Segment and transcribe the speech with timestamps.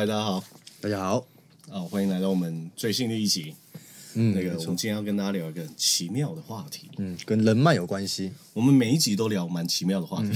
[0.00, 0.42] 嗨，大家好，
[0.80, 1.26] 大家好，
[1.70, 3.54] 啊，欢迎来到我们最新的一集。
[4.14, 6.88] 嗯，那个，我们今天要跟大家聊一个很奇妙的话题。
[6.96, 8.32] 嗯，跟人脉有关系。
[8.54, 10.30] 我们每一集都聊蛮奇妙的话题。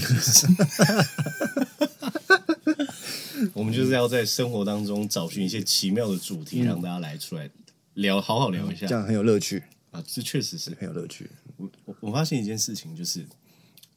[3.37, 7.49] 嗯、 我们就是要在生活当中找寻一些奇妙的主题，嗯、让大家来出来
[7.95, 10.03] 聊，好好聊一下，这样很有乐趣啊！
[10.05, 11.27] 这确实是很有乐趣。
[11.57, 13.25] 我我我发现一件事情，就是。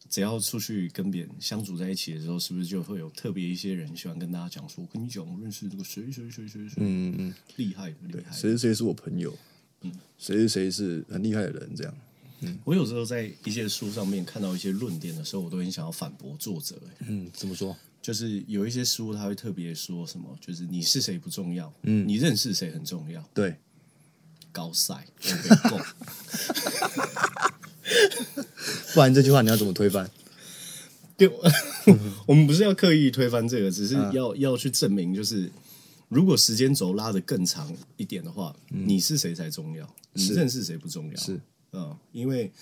[0.08, 9.36] 只要出去跟别人相处在一起的时候，是不是就会有特别一些人喜欢跟大家讲说：“我跟你讲，我认识这个谁谁谁谁谁，嗯嗯，厉害厉害，谁谁是我朋友，
[9.82, 11.94] 嗯，谁谁是很厉害的人，这样。”
[12.40, 16.80] 嗯，我有时候在一些书上面看到一些论点的时候，我都很想要反驳作者。
[17.00, 17.76] 嗯，怎么说？
[18.00, 23.20] 就是有一些书他会特别说什么，就是你是谁不重要，嗯，你认识谁很重要。
[23.34, 23.56] 对，
[24.52, 25.04] 高赛，
[28.94, 30.10] 不然这句话你要怎么推翻？
[31.16, 31.28] 对，
[32.26, 35.50] 我们不是要刻意推翻这个，只是要要去证明，就是
[36.08, 39.88] 如果时间轴拉得更长一点的话，嗯、你是谁才重要？
[40.12, 41.16] 你认识谁不重要？
[41.16, 41.40] 是，
[41.72, 42.52] 嗯，因为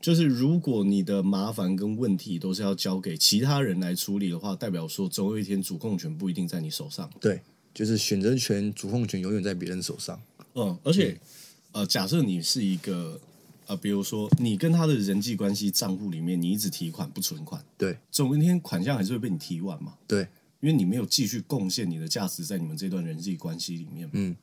[0.00, 7.10] 就是如果你的麻烦跟问题都是要交给其他人来处理的话，代表说总有一天主控权不一定在你手上。
[7.20, 7.40] 对，
[7.74, 10.20] 就是选择权、主控权永远在别人手上。
[10.54, 11.10] 嗯，而且、
[11.72, 13.20] 嗯、呃，假设你是一个。
[13.66, 20.22] 啊、呃，比如说你跟他的人际关系账户里面，你一直提款不存款，对，总有一天款项还是会被你提完嘛，对，
[20.60, 24.36] 因为你没有继续贡献你的价值在你们这段人际关系里面，嗯，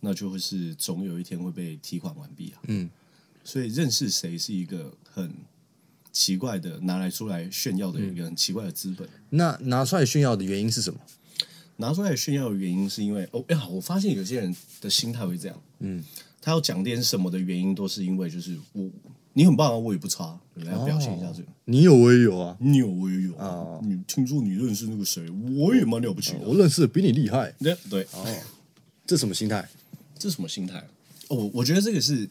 [0.00, 2.90] 那就会是总有一天会被提款完毕啊，嗯，
[3.42, 5.32] 所以认识谁是一个很
[6.12, 9.08] 奇怪的拿来出来炫耀的一个很奇怪的资本。
[9.08, 11.00] 嗯、那拿出来炫耀的原因是什么？
[11.76, 16.04] 拿出来炫耀的原因是因为哦，哎呀，我发现有些人的心态会这样，嗯。
[16.40, 18.88] 他要讲点什么的原因，都是因为就是我
[19.32, 21.48] 你很棒啊，我也不差，你来表现一下这个。
[21.48, 23.46] 哦、你有我也有啊，你有我也有啊。
[23.46, 25.24] 哦、你听说你认识那个谁，
[25.56, 27.52] 我也蛮了不起的，我认识的比你厉害。
[27.60, 28.26] 对对哦，
[29.06, 29.68] 这什么心态？
[30.18, 30.84] 这什么心态？
[31.28, 32.28] 哦，我觉得这个是。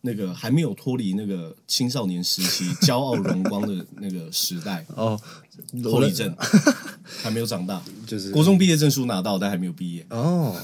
[0.00, 5.20] 那个还没有脱离那个青少年时期 骄傲荣光的那个时代哦，
[5.84, 6.34] 后遗症
[7.22, 10.54] 还没有长大，就是国中毕业证书拿到，但还没有毕业哦，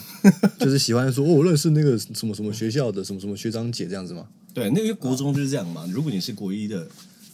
[0.59, 4.27] 就是喜欢说哦，我认识那个什么什么学校的什么什么学长姐这样子吗？
[4.53, 5.85] 对，那个国中就是这样嘛。
[5.91, 6.87] 如果你是国一的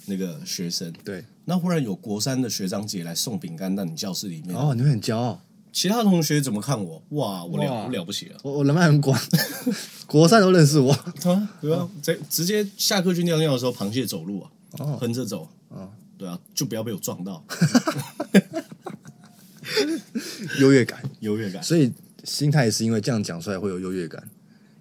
[0.06, 5.43] 那个学生，对，那忽然有国三的学长姐来送饼干到你教室里面，哦，你会很骄傲。
[5.72, 7.03] 其他同学怎么看我？
[7.10, 9.19] 哇，我了我了不起了，我 我人脉很广，
[10.06, 10.92] 国三都认识我。
[10.92, 14.50] 啊，对啊，在直接下课去尿尿的时候，螃蟹走路啊，
[14.98, 17.44] 横、哦、着走啊，哦、对啊，就不要被我撞到。
[20.58, 21.62] 优越感，优越感。
[21.62, 21.92] 所以
[22.25, 24.28] 心态是因为这样讲出来会有优越感。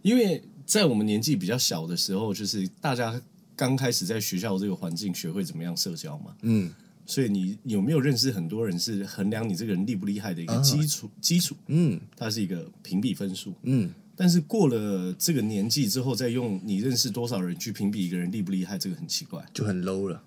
[0.02, 3.22] 因为在我们年纪比较小的时候，就是大家
[3.56, 6.34] 刚开始在学校这个环境学会怎么样社交嘛。
[6.42, 6.72] 嗯。
[7.10, 11.08] 所以你有没有认识很多人是衡量你这个人厉不厉害的一个基础？
[11.08, 13.90] 啊、基础，嗯，它是一个评比分数，嗯。
[14.16, 20.22] 但是过了这个年纪之后，再用你认识多少人去评比一个人厉不厉害，这个很奇怪，就很 low 了。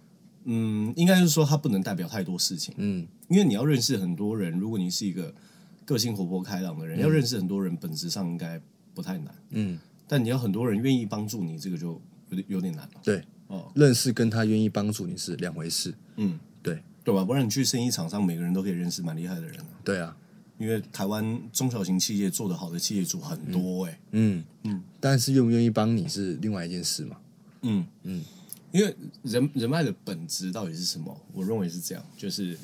[0.45, 5.33] 嗯，应该是说它不能代表太多事情，嗯，因为你要认识很多人，如果你是一个
[5.85, 8.61] 个性活泼开朗的人，嗯、要认识很多人，本质上应该
[8.93, 9.79] 不太难，嗯。
[10.09, 12.01] 但你要很多人愿意帮助你，这个就
[12.31, 13.01] 有点有点难了。
[13.05, 16.41] 对，哦，认识跟他愿意帮助你是两回事，嗯。
[16.63, 17.25] 对对吧？
[17.25, 19.57] 不然你去生意场上，每个人都可以认识蛮厉害的人。
[19.85, 20.17] 对啊，
[20.59, 24.01] 因为台湾中小型企业做得好的企业主很多哎。
[24.13, 27.17] 嗯嗯，嗯但是愿不愿意帮你是另外一件事嘛。
[27.63, 28.25] 嗯嗯，
[28.71, 31.21] 因为人人脉的本质到底是什么？
[31.33, 32.57] 我认为是这样，就是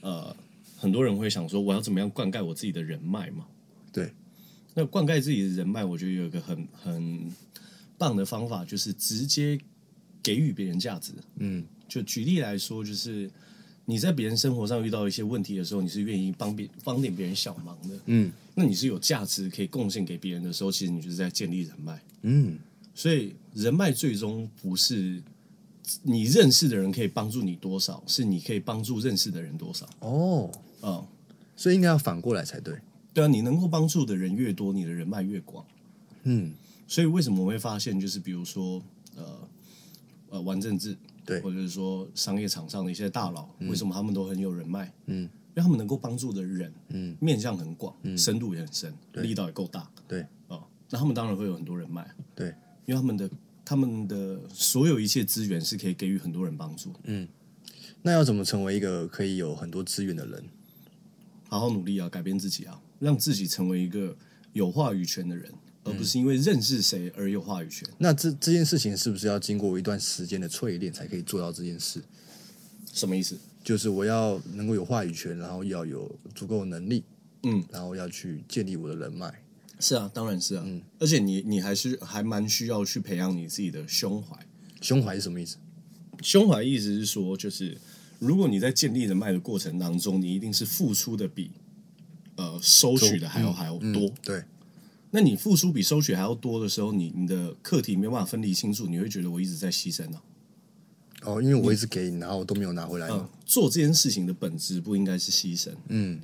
[0.00, 0.34] 呃，
[0.76, 3.46] 很多人会想说，我要怎么样灌溉我自己的人脉嘛？
[3.92, 4.12] 对，
[4.74, 7.30] 那灌溉自己的人脉，我觉得有一个很很
[7.96, 9.58] 棒的方法，就是直接
[10.22, 11.12] 给予别人价值。
[11.36, 13.28] 嗯，就举例来说，就是。
[13.90, 22.58] 你在别人生活上遇到一些问题的时候，你是愿意帮别帮点别人小忙的，嗯，那你是有价值可以贡献给别人的时候，其实你就是在建立人脉，嗯，
[22.94, 25.22] 所以人脉最终不是
[26.02, 29.88] 你认识的人可以帮助你多少，是你可以帮助认识的人多少。
[30.00, 30.50] 哦，
[30.82, 31.06] 啊、嗯，
[31.56, 32.74] 所以应该要反过来才对。
[33.14, 35.64] 对啊，你能够帮助的人越多，你的人脉越广。
[36.24, 36.52] 嗯，
[36.86, 38.82] 所以为什么我会发现，就是比如说，
[39.16, 39.48] 呃
[40.28, 40.94] 呃，玩政治，
[41.28, 44.90] 对，或者是说商业场上的一些大佬，嗯、为什么他们都很有人脉？
[45.04, 52.48] 嗯，因为他们能够帮助的人，嗯，面向很广，嗯、深度也很深，力道也够大，对，啊、呃，那他们当然会有很多人脉，对，
[52.86, 53.30] 因为他们的
[53.62, 56.94] 他们的所有一切资源是可以给予很多人帮助。
[57.04, 57.28] 嗯，
[58.00, 60.42] 那要怎么成为一个可以有很多资源的人？
[61.50, 64.16] 好好努力啊，改变自己啊，让自己成为一个
[64.54, 65.52] 有话语权的人。
[65.88, 67.88] 而不是因为认识谁而有话语权。
[67.98, 72.02] 那这这件事情是不是要经过一段时间的淬炼才可以做到这件事？
[72.92, 73.36] 什么意思？
[73.62, 77.04] 就是我要能够有话语权，然后要有足够的能力，
[77.42, 79.42] 嗯，然后要去建立我的人脉。
[79.78, 80.62] 是啊，当然是啊。
[80.66, 84.36] 嗯，而且你你还是还蛮需要去培养你自己的胸怀。
[84.80, 85.58] 胸怀是什么意思？
[86.22, 87.76] 胸怀意思是说，就是
[88.18, 91.50] 如果你在建立人脉的过程当中，你一定是付出的比
[92.36, 94.08] 呃收取的还要、嗯、还要多。
[94.08, 94.44] 嗯、对。
[95.10, 100.22] 那你付出比收取还要多的时候，你你的课题没有办法分离清楚，你会觉得我一直在牺牲哦、啊？
[101.22, 103.28] 哦，因为我一直给你，然后我都没有拿回来、嗯。
[103.44, 105.70] 做这件事情的本质不应该是牺牲。
[105.88, 106.20] 嗯，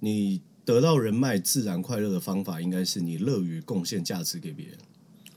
[0.00, 4.78] 你得到人脉自然快乐的方法，应该是你乐于贡献价值给别人。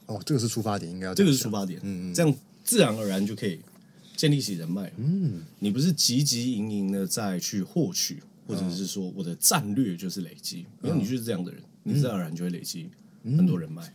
[0.05, 1.79] 哦，这个是出发点，应该要这个是出发点。
[1.83, 2.33] 嗯嗯，这样
[2.63, 3.59] 自然而然就可以
[4.15, 4.93] 建立起人脉。
[4.97, 11.61] 嗯，你不是汲汲营营的再去获取，或者是说我的战略就是累积，因为你就是这样的人。
[11.83, 12.89] 你自然而然就会累积
[13.23, 13.93] 很多人脉，嗯，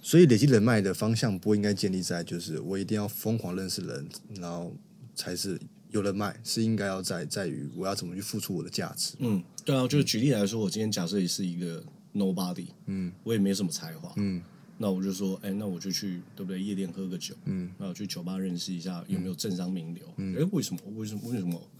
[0.00, 4.06] 所以累积人脉的方向不应该建立在就是我一定要疯狂认识人，
[4.38, 4.74] 然后
[5.14, 5.60] 才是
[5.90, 9.14] 有人脉，是应该要在在于我要怎么去付出我的价值。
[9.18, 11.82] 嗯，对啊，就是举例来说，我今天假设也是一个
[12.14, 14.40] nobody，嗯，我也没什么才华，嗯，
[14.78, 16.62] 那我就说，哎，那我就去对不对？
[16.62, 20.80] 夜店喝个酒，嗯，那我去酒吧认识一下有没有政商名流，嗯，哎，为什么？
[20.96, 21.20] 为什么？
[21.28, 21.70] 为什么？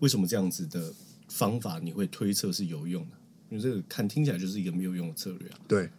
[0.00, 0.92] 为什么这样子的
[1.28, 3.16] 方法你会推测是有用的？
[3.50, 5.58] 因为这个看听起来就是一个没有用的策略啊。
[5.68, 5.90] 对，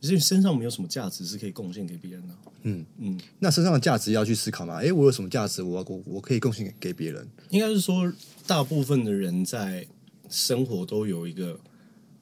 [0.00, 2.34] 因为身上没有什么价值是可以贡献给别人的。
[2.62, 4.82] 嗯嗯，那身上的价值要去思考嘛？
[4.82, 5.62] 哎，我有什么价值？
[5.62, 7.26] 我我我可以贡献给别人？
[7.50, 8.12] 应该是说，
[8.46, 9.86] 大部分的人在
[10.28, 11.58] 生活都有一个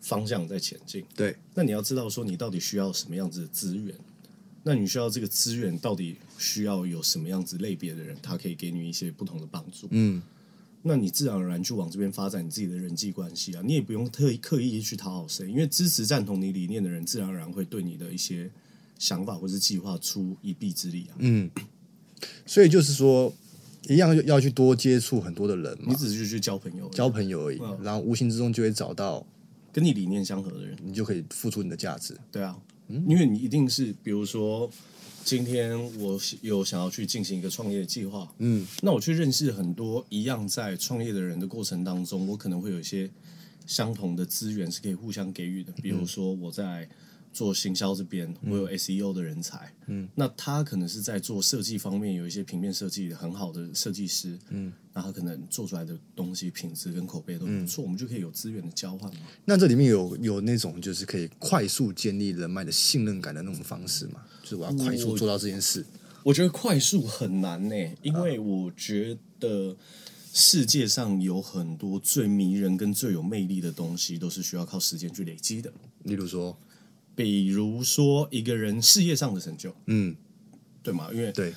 [0.00, 1.02] 方向在前进。
[1.16, 3.94] 对，那你要知道说，你到底需要什么样子的资源？
[4.62, 9.88] 那你需要这个资源到底需要有什么样子类别的人，他可以给你一些不同的帮助。
[9.90, 10.22] 嗯。
[10.86, 18.50] 那你自然而然就往这边发展你自己的人际关系啊，你也不用特意刻意去讨好谁，因为支持赞同你理念的人，自然而然会对你的一些
[18.98, 21.16] 想法或是计划出一臂之力啊。
[21.20, 21.50] 嗯，
[22.44, 23.32] 所以就是说，
[23.88, 29.26] 一样要去多接触很多的人嘛，你只是去交朋友，交朋友而已，嗯，然后无形之中就会找到
[29.72, 32.14] 跟你理念相合的人，你就可以付出你的价值。
[32.30, 32.54] 对啊，
[32.88, 34.70] 嗯，因为你一定是比如说。
[35.24, 43.10] 今天我有想要去进行一个创业计划，嗯，那我去认识很多一样在创业的人的过程当中，我可能会有一些
[43.66, 45.72] 相同的资源是可以互相给予的。
[45.82, 46.86] 比如说我在
[47.34, 59.20] 做行销这边，我有 SEO 的人才，嗯，那他可能是在做设计方面有一些平面设计很好的设计师，嗯，那他可能做出来的东西品质跟口碑都不错，我们就可以有资源的交换嘛。
[59.44, 64.24] 那这里面有有那种就是可以快速建立人脉的信任感的那种方式吗？
[64.42, 65.84] 就是我要快速做到这件事。
[66.22, 69.76] 我，我觉得快速很难呢，因为我觉得
[70.32, 75.72] 世界上有很多最迷人跟最有魅力的东西，都是需要靠时间去累积的。
[76.04, 76.56] 例如说，
[77.14, 80.14] 比如说一个人事业上的成就，嗯，
[80.82, 81.08] 对吗？
[81.12, 81.54] 因为对，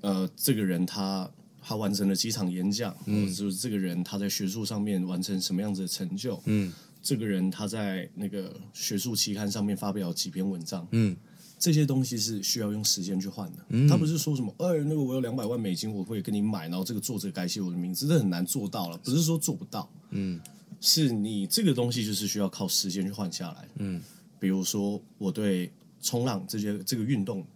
[0.00, 1.30] 呃，这个人他
[1.62, 6.72] 他完成了几场演讲，嗯，或者就是这个人他在学术上面完成什么样子的成就，嗯，
[7.02, 11.16] 这个人他在那个学术期刊上面发表几篇文章，嗯。
[11.60, 20.40] 这些东西是需要用时间去换的，嗯、他不是说什么，哎，那个我有两百万美金，我会跟你买，然后这个作者改写我的名字，这很难做到了，不是说做不到，嗯，
[20.80, 24.00] 是你这个东西就是需要靠时间去换下来，嗯，
[24.38, 27.46] 比如说我对冲浪这些这个运动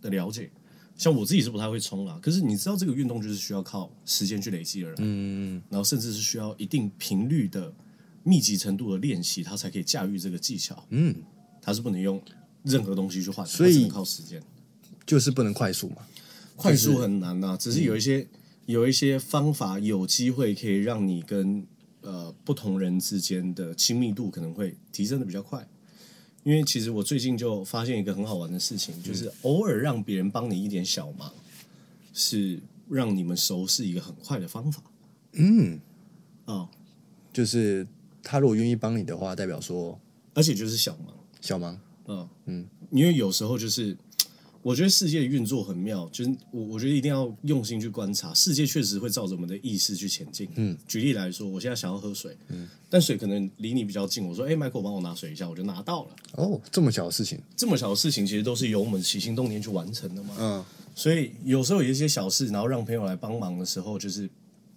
[0.00, 0.50] 的了解，
[0.96, 7.72] 像我自己是不太会冲浪，可是你知道这个运动就是需要靠时间去累积而来，嗯，然后甚至是需要一定频率的
[8.22, 11.14] 密集程度的练习，它才可以驾驭这个技巧，嗯，
[11.60, 12.20] 它是不能用。
[12.64, 14.42] 任何东西去换，所以只能靠时间，
[15.04, 15.96] 就是不能快速嘛。
[16.56, 18.28] 快速很难呐、啊，只是有一些、嗯、
[18.64, 21.66] 有一些方法，有机会可以让你跟
[22.00, 25.68] 呃不同人之间的亲密度可能会提升的比较快。
[26.44, 31.32] 因为其实我最近就发现一个很好玩的事情，嗯、就是偶尔让别人帮你一点小忙，
[32.12, 34.82] 是让你们熟是一个很快的方法。
[35.32, 35.80] 嗯，
[36.44, 36.68] 哦，
[37.32, 37.86] 就是
[38.22, 39.98] 他如果愿意帮你的话，代表说，
[40.34, 41.80] 而且就是小忙，小忙。
[42.06, 43.96] 嗯嗯，因为有时候就是
[44.64, 50.48] 我觉得世界运作很妙，就是我我觉得一定要用心去观察，世界确实会照着我们的意识去前进。
[50.54, 56.10] 嗯，举例来说，我现在想要喝水，嗯，但水可能离你比较近，我说，哎，Michael，帮我拿水一下，我就拿到了。
[56.36, 60.34] 哦，这么小的事情，这么小的事情，其实都是由我们起心动念去完成的嘛。
[60.38, 64.26] 嗯，所以有时候有一些小事，然后让朋友来帮忙的时候，就是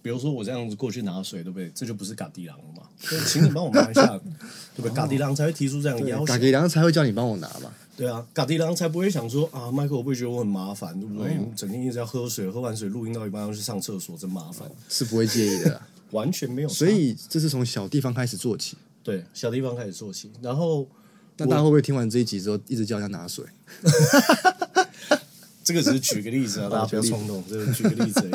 [0.02, 1.72] 比如说我这样子过去拿水，对不对？
[1.74, 2.84] 这就不是嘎地狼了嘛？
[3.00, 4.06] 所以请你帮我拿一下，
[4.76, 4.92] 对不对？
[4.92, 7.74] 嘎地狼才会提出这样的要求，嘎地狼才会叫你帮我拿嘛。
[7.98, 11.34] 对啊，嘎迪郎才不会想说啊，Michael 会不会觉得我很麻烦，对不对？
[11.34, 14.70] 嗯、整天一直要喝水，喝完水录音到一半要去上厕所，真麻烦。
[14.88, 16.70] 是不会介意的， 完全没有。
[16.70, 20.32] 所以这是从小地方开始做起，对，小地方开始做起。
[20.44, 20.88] 然后，
[21.38, 23.44] 那大家会不会听完这一集之后，一直叫人家拿水？
[25.64, 27.44] 这个只是举个例子啊，大家不要冲动。
[27.50, 28.30] 这个举个例子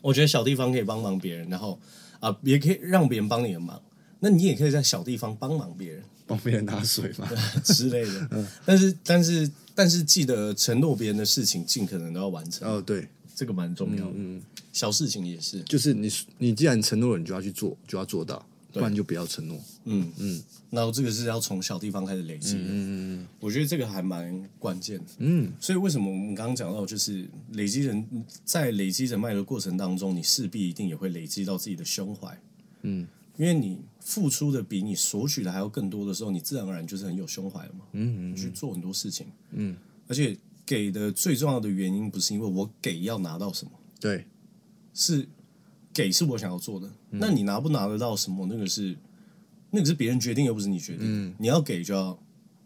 [0.00, 1.78] 我觉得小地方可以帮忙别人，然后
[2.20, 3.78] 啊，也可以让别人帮你的忙。
[4.24, 6.02] 那你也可以在小地方帮忙别人。
[6.26, 7.28] 帮别人拿水嘛
[7.62, 12.66] 之类的，嗯、但是但是但是记得承诺别人的事情，尽可能都要完成。
[12.66, 14.12] 哦，对，这个蛮重要的。
[14.16, 14.40] 嗯，
[14.72, 19.60] 小事情也是，就是你你既然承诺了，你就要去做，就要做到，不然就不要承诺。
[19.84, 22.54] 嗯嗯，然后这个是要从小地方开始累积。
[22.54, 25.04] 嗯嗯嗯，我觉得这个还蛮关键的。
[25.18, 28.02] 嗯，所以为什么我们刚刚讲到，就是累积人
[28.46, 32.40] 在累积人脉的过程当中，你势必一定也会累积到自己的胸怀。
[32.80, 33.06] 嗯。
[33.36, 37.86] 因为你付出的比你索取的还要更多的时候，你自然而然就是很有胸怀了嘛。
[37.92, 39.26] 嗯，嗯，嗯，去做很多事情。
[39.52, 39.74] 嗯，
[40.06, 44.26] 而且给的最重要的原因不是因为我给要拿到什么，对，
[44.92, 45.26] 是
[45.92, 46.86] 给是我想要做的。
[47.12, 48.94] 嗯、那你拿不拿得到什么，那个是
[49.70, 51.00] 那个是别人决定，又不是你决定。
[51.00, 52.16] 嗯，你要给就要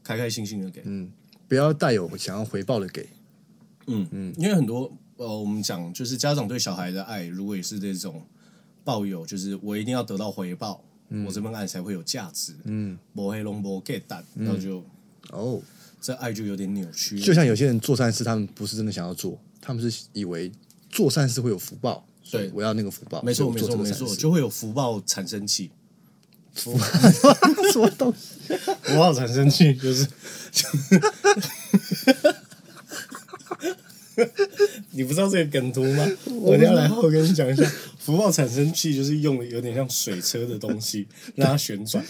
[0.03, 0.83] 开开心心的给。
[0.85, 1.09] 嗯，
[1.47, 3.09] 不要带有想要回报的给。
[3.87, 8.21] 嗯嗯，因为很多呃，我们讲就是家长对小孩的爱，如果也是这种。
[8.85, 10.88] 抱有就是我一定要得到回报，嗯、
[11.27, 12.55] 我这份爱才会有价值。
[12.65, 14.85] 嗯，摸黑龙摸 get 蛋，然后就
[15.31, 15.61] 哦，
[16.01, 17.19] 这爱就有点扭曲。
[17.19, 20.53] 就像有些人做善事，他们不是真的想要做，他们是以为
[20.91, 22.07] 做善事会有福报。
[22.31, 23.23] 对，我要那个福报。
[23.23, 25.71] 没错，没错，没错，就会有福报产生器。
[26.53, 26.85] 福报
[27.73, 28.55] 什么东西？
[28.83, 30.07] 福报产生器就是。
[34.99, 36.05] 你不知道这个梗图吗？
[36.43, 37.63] 我等下来后跟你讲一下。
[38.01, 42.05] 福报产生器就是用的有点像水车的东西， 让它旋转，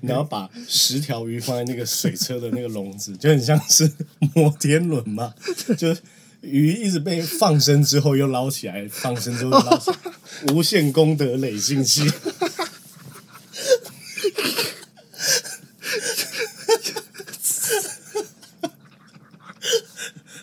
[0.00, 3.92] 然后把十条鱼放在那个水车的那个笼子，就很像是
[4.34, 5.34] 摩天轮嘛。
[5.76, 6.00] 就是
[6.40, 9.96] 鱼一直被放生之后又捞起来，放生之后又捞起来，
[10.54, 12.10] 无限功德累进器。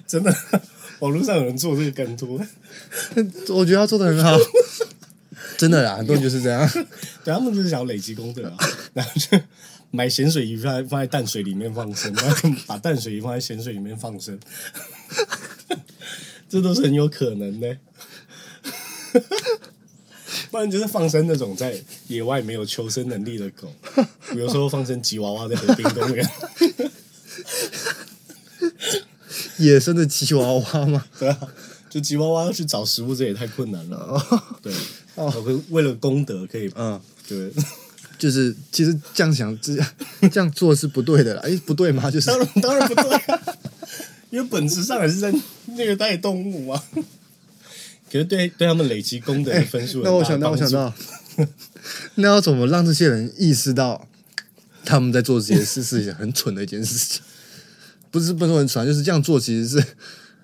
[0.05, 0.33] 真的，
[0.99, 2.39] 网络上有人做这个梗图，
[3.53, 4.37] 我觉得他做的很好。
[5.57, 6.67] 真的啦，很多人就是这样。
[7.23, 8.57] 对，他们就是想要累积功德啊，
[8.93, 9.39] 然后就
[9.91, 14.39] 买咸水鱼放在放在淡水里面放生，然后把淡水鱼放在咸水里面放生，
[16.47, 17.77] 这都是很有可能的。
[20.51, 21.75] 不然就是放生那种在
[22.07, 23.73] 野外没有求生能力的狗，
[24.31, 26.29] 比如说放生吉娃娃在河滨公园，
[29.57, 31.05] 野生的吉娃娃吗？
[31.19, 31.37] 对啊，
[31.89, 34.21] 就吉娃娃要去找食物，这也太困难了。
[34.61, 34.73] 对。
[35.15, 35.33] 哦，
[35.69, 37.51] 为了功德可以，嗯，对，
[38.19, 39.87] 就是其实这样想，这样
[40.31, 41.41] 这样做是不对的啦。
[41.43, 42.11] 哎，不对吗？
[42.11, 43.21] 就是当然当然不对，
[44.29, 45.33] 因为本质上还是在
[45.65, 46.83] 虐待动物嘛。
[48.11, 50.93] 可是对对他们累积功德的分数，那我想到，我想到，
[52.13, 54.07] 那要怎么让这些人意识到
[54.85, 57.21] 他们在做这件事是一件很蠢的一件事情？
[58.11, 59.95] 不是不能说很蠢，就是这样做其实是，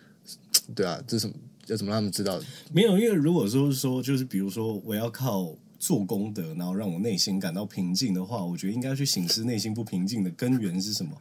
[0.75, 1.35] 对啊，这是什么？
[1.67, 2.37] 要怎么让他们知道？
[2.73, 11.11] 没有，因为如果说说，就是比如说，我要靠做功德，然后让我内心感到平静的话，我觉得应该去醒思内心不平静的根源是什么，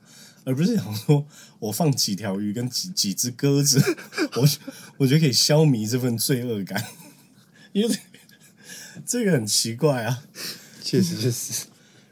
[0.42, 1.24] 而不是想说
[1.60, 3.80] 我放几条鱼跟几几只鸽子，
[4.34, 4.48] 我
[4.98, 6.84] 我觉得可以消弭这份罪恶感，
[7.72, 7.96] 因为
[9.06, 10.24] 这个很奇怪啊，
[10.82, 11.66] 确实确实，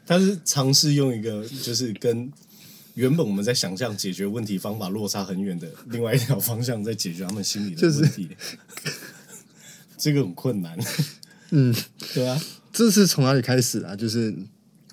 [0.05, 2.31] 他是尝试用一个就是跟。
[2.95, 8.37] 原本我们在想象解决问题方法落差很远的另外一条方向，在解决他们心里的问题，就是、
[9.97, 10.77] 这个很困难。
[11.51, 11.73] 嗯，
[12.13, 12.41] 对啊，
[12.73, 13.95] 这是从哪里开始啊？
[13.95, 14.35] 就是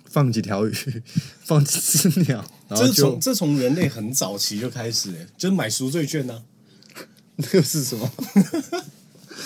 [0.05, 0.73] 放几条鱼，
[1.45, 7.05] 放几只鸟，然后这从这从人类很早期就开始，就是买赎罪券呢、啊。
[7.37, 8.11] 那个是什么？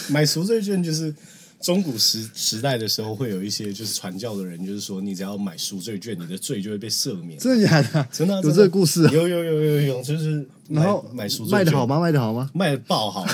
[0.08, 1.14] 买赎罪券就是。
[1.62, 7.38] 中古时时代的时候，会有一些就是传教的人，就是说你只要买赎罪券，你的罪就会被赦免。
[7.38, 8.08] 真的假的？
[8.12, 9.10] 真的、啊、有这个故事、啊？
[9.12, 12.00] 有有有有有，就是然后买赎罪券卖的好吗？
[12.00, 12.50] 卖的好吗？
[12.52, 13.24] 卖的爆好，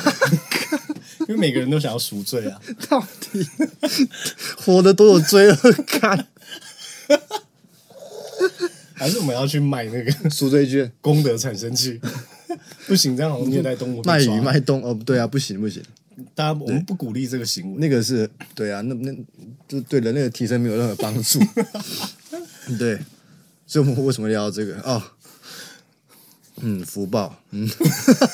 [1.26, 2.60] 因为每个人都想要赎罪啊！
[2.88, 3.46] 到底
[4.58, 5.56] 活的都有罪恶
[6.00, 6.26] 感，
[8.92, 10.92] 还是我们要去卖那个赎罪券？
[11.00, 11.98] 功德产生器？
[12.86, 14.02] 不行，这样好像虐待动物。
[14.02, 15.82] 卖鱼卖动哦，对啊，不行不行，
[16.34, 17.78] 大家我们不鼓励这个行为。
[17.78, 19.12] 那个是对啊，那那
[19.66, 21.38] 就对人类的提升没有任何帮助。
[22.78, 22.98] 对，
[23.66, 24.80] 所以我们为什么聊这个？
[24.82, 25.02] 哦？
[26.60, 27.68] 嗯，福报，嗯，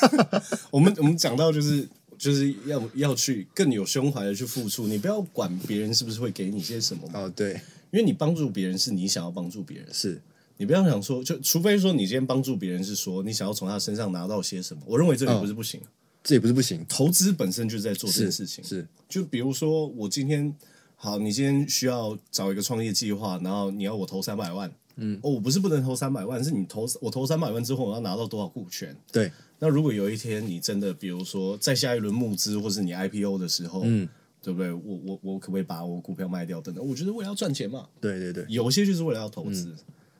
[0.71, 1.87] 我们我们讲到就是
[2.17, 7.53] 就是要要去更有胸怀的去付出，你不要管别人是不是会给你些什么哦，对，
[7.91, 10.19] 因为你帮助别人是你想要帮助别人，是。
[10.57, 15.85] 你不要想说，就除非说你今天帮助别人是说你想要从他身上拿到些什么，我认为这个不是不行，哦，
[16.25, 20.51] 这也不是不行，投资本身就是在做这件事情，是，是就比如说我今天
[20.95, 24.69] 好，你今天需要找一个创业计划，然后你要我投三百万。
[24.97, 28.95] 嗯，哦，我不是不能投三百万，是你投我投三百万之后，我要拿到多少股权？
[29.11, 29.31] 对。
[29.59, 34.07] 那如果有一天你真的，比如说在下一轮募资，或是你 IPO 的时候，嗯，
[34.41, 34.71] 对不对？
[34.71, 36.59] 我我我可不可以把我股票卖掉？
[36.59, 37.87] 等等，我觉得为了要赚钱嘛。
[37.99, 39.67] 对对对，有些就是为了要投资。
[39.67, 39.77] 嗯。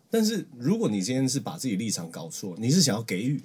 [0.09, 3.41] 但是如果你今天是把自己立场搞错，你是想要给予。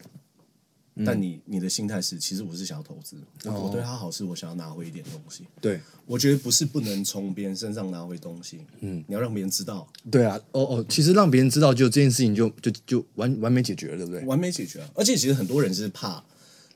[1.05, 5.45] 但你你的心态是，其实我是想要投资，哦，我对他好，是我想要拿回一点东西。
[5.61, 9.87] 对，我觉得不是不能从别人身上拿回东西，嗯，你要让别人知道。
[10.11, 14.25] 对啊，哦哦，其实让别人知道，就这件事情就就就完完美解决了，对不对？
[14.25, 14.91] 完美解决啊！
[14.95, 16.23] 而且其实很多人是怕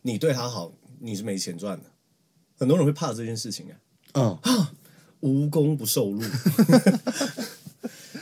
[0.02, 1.84] 你对他好，你是没钱赚的，
[2.56, 3.76] 很多人会怕这件事情啊。
[4.14, 4.72] 嗯啊，
[5.20, 6.22] 无功不受禄，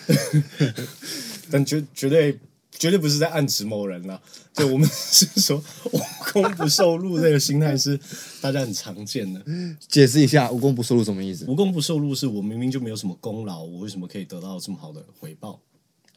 [1.51, 2.39] 但绝绝对。
[2.79, 4.21] 绝对不是在暗指某人了，
[4.55, 5.63] 对，我们是说
[5.93, 5.99] 无
[6.33, 7.99] 功不受禄这个心态是
[8.41, 9.41] 大家很常见的。
[9.89, 11.45] 解释一下，无功不受禄什么意思？
[11.47, 15.61] 无功不受禄是我明明就没有什么功劳，我为什么可以得到这么好的回报？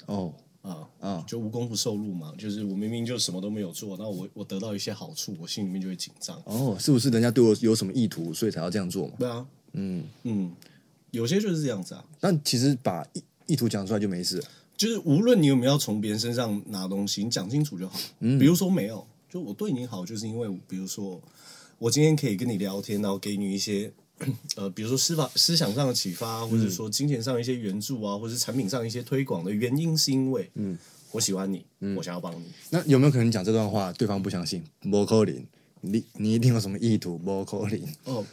[0.08, 6.42] 哦啊啊，就无功不受禄嘛，就是我明明就什么都没有做，那我我得到一些好处，我心里面就会紧张。
[6.46, 9.14] 哦，是不是人家对我有什么意图，所以才要这样做嘛？
[9.20, 10.52] 对啊，嗯嗯，
[11.12, 12.04] 有些就是这样子啊。
[12.20, 13.06] 但其实把
[13.48, 14.44] 意意图讲出来就没事。
[14.78, 17.98] 就是无论你有没有从别人身上拿东西，你讲清楚就好。
[18.20, 21.22] 嗯，比如说没有，就我对你好，就是因为比如说
[21.78, 23.92] 我今天可以跟你聊天，然后给你一些
[24.58, 30.78] 呃，比如说思法思想上的启发，或者说金钱上一些援助啊，或者是产品上一些推广的原因，是因为嗯，
[31.12, 32.46] 我喜欢你，嗯，我想要帮你。
[32.70, 34.64] 那有没有可能讲这段话，对方不相信？
[34.82, 35.46] 摩可能。
[35.86, 37.18] 你你一定有什么意图？
[37.18, 38.26] 不可能哦，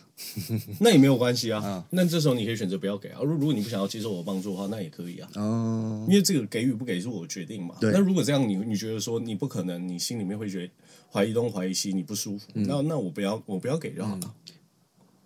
[0.80, 1.62] 那也没有关系啊。
[1.64, 3.20] 嗯、 那这时候你可以选择不要给啊。
[3.22, 5.28] 如如果你不想要接受我帮助的话，那也可以啊。
[5.36, 7.76] 哦，因为这个给与不给是我决定嘛。
[7.80, 7.92] 对。
[7.92, 10.72] 那如果这样你，你你觉得说你不可能，你心里面会觉得
[11.12, 14.20] 怀疑东怀疑西，你不舒服，嗯、那那我不要我不要给就好了。
[14.24, 14.56] 嗯、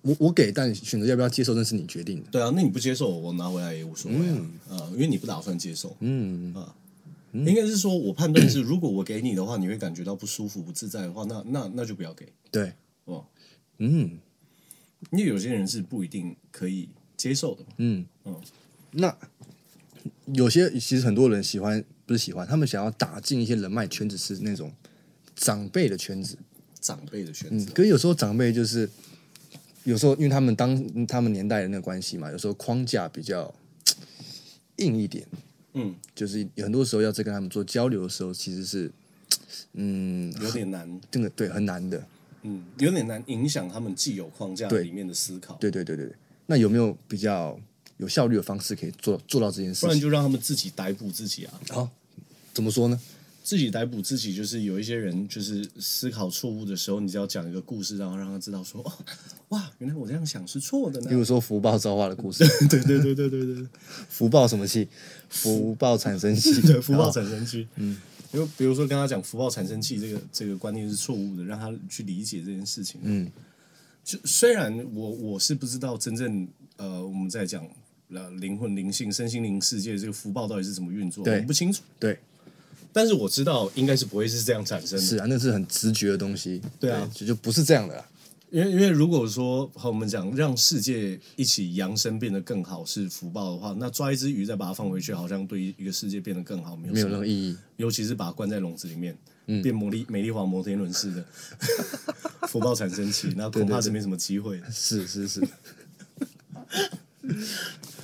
[0.03, 2.29] 我我给，但选择要不要接受，那是你决定的。
[2.31, 4.19] 对啊，那你不接受，我拿回来也无所谓
[4.69, 4.89] 啊。
[4.93, 5.97] 因为你不打算接受。
[6.01, 6.75] 嗯啊。
[7.33, 12.33] 应该是说，我判断是，如果我给你的话，你会感觉到不舒服、不自在的话，那那那就不要给。
[12.51, 12.73] 对，
[13.05, 13.27] 哦，
[13.79, 14.19] 嗯，
[15.11, 17.65] 因为有些人是不一定可以接受的。
[17.77, 18.41] 嗯嗯，
[18.93, 19.15] 那
[20.27, 24.73] 有些其实很多人喜欢，不是喜欢，他们想要打进一些人脉圈子，是那种
[25.35, 26.39] 长辈的圈子，
[26.81, 27.71] 长辈的圈子。
[27.73, 28.89] 可是有时候长辈就是
[29.85, 33.53] 有时候，因为他们当他们年代的那个关系嘛，有时候框架比较
[34.77, 35.27] 硬一点。
[35.79, 38.91] 嗯，就是很多时候要在跟他们做交流的时候，其实是，
[39.75, 42.03] 嗯，有点难，真的对，很难的，
[42.43, 45.55] 嗯，有点难影响他们既有框架里面的思考。
[45.61, 46.15] 对对对对对，
[46.47, 47.61] 那有没有比较
[47.99, 49.85] 有效率的方式可以做做到这件事？
[49.85, 51.61] 不然就让他们自己逮捕自己啊！
[51.69, 51.91] 好、哦，
[52.55, 52.99] 怎么说呢？
[53.47, 58.93] 自己逮捕自己，就是有一些人就是思考错误的时候，你只要讲一个故事，然后让他知道说， 哦，
[59.51, 61.09] 哇，原来我这样想是错的呢。
[61.09, 63.67] 比如说福报造化的故事， 对对对对对对，
[64.09, 64.89] 福报什么气？
[65.29, 67.69] 福报产生气， 对，福报产生气。
[67.77, 67.97] 嗯，
[68.33, 73.01] 因为比如说跟他讲福报产生气这个这个观念是错误的，让他去理解这件事情。
[73.05, 73.31] 嗯，
[74.03, 77.65] 就虽然我我是不知道真正呃我们在讲
[78.11, 81.85] 呃灵魂灵性身心灵世界这个福报到底是怎么运作，我不清楚。
[82.01, 82.19] 对。
[82.97, 85.05] 但是我知道应该是不会是这样产生的。
[85.05, 86.63] 是啊，那是很直觉的东西。
[86.81, 88.09] 对啊，就就不是这样的啦。
[88.49, 97.55] 因为因为如果说和我们讲让世界一起扬升变得更好是福报的话，那抓一只鱼再把它放回去，好像对于一个世界变得更好没有没有任何意义。
[97.77, 101.23] 尤其是把它关在笼子里面，嗯、变魔力美丽华摩天轮似的
[102.49, 104.59] 福报产生器，那恐怕是没什么机会。
[104.73, 105.47] 是是是。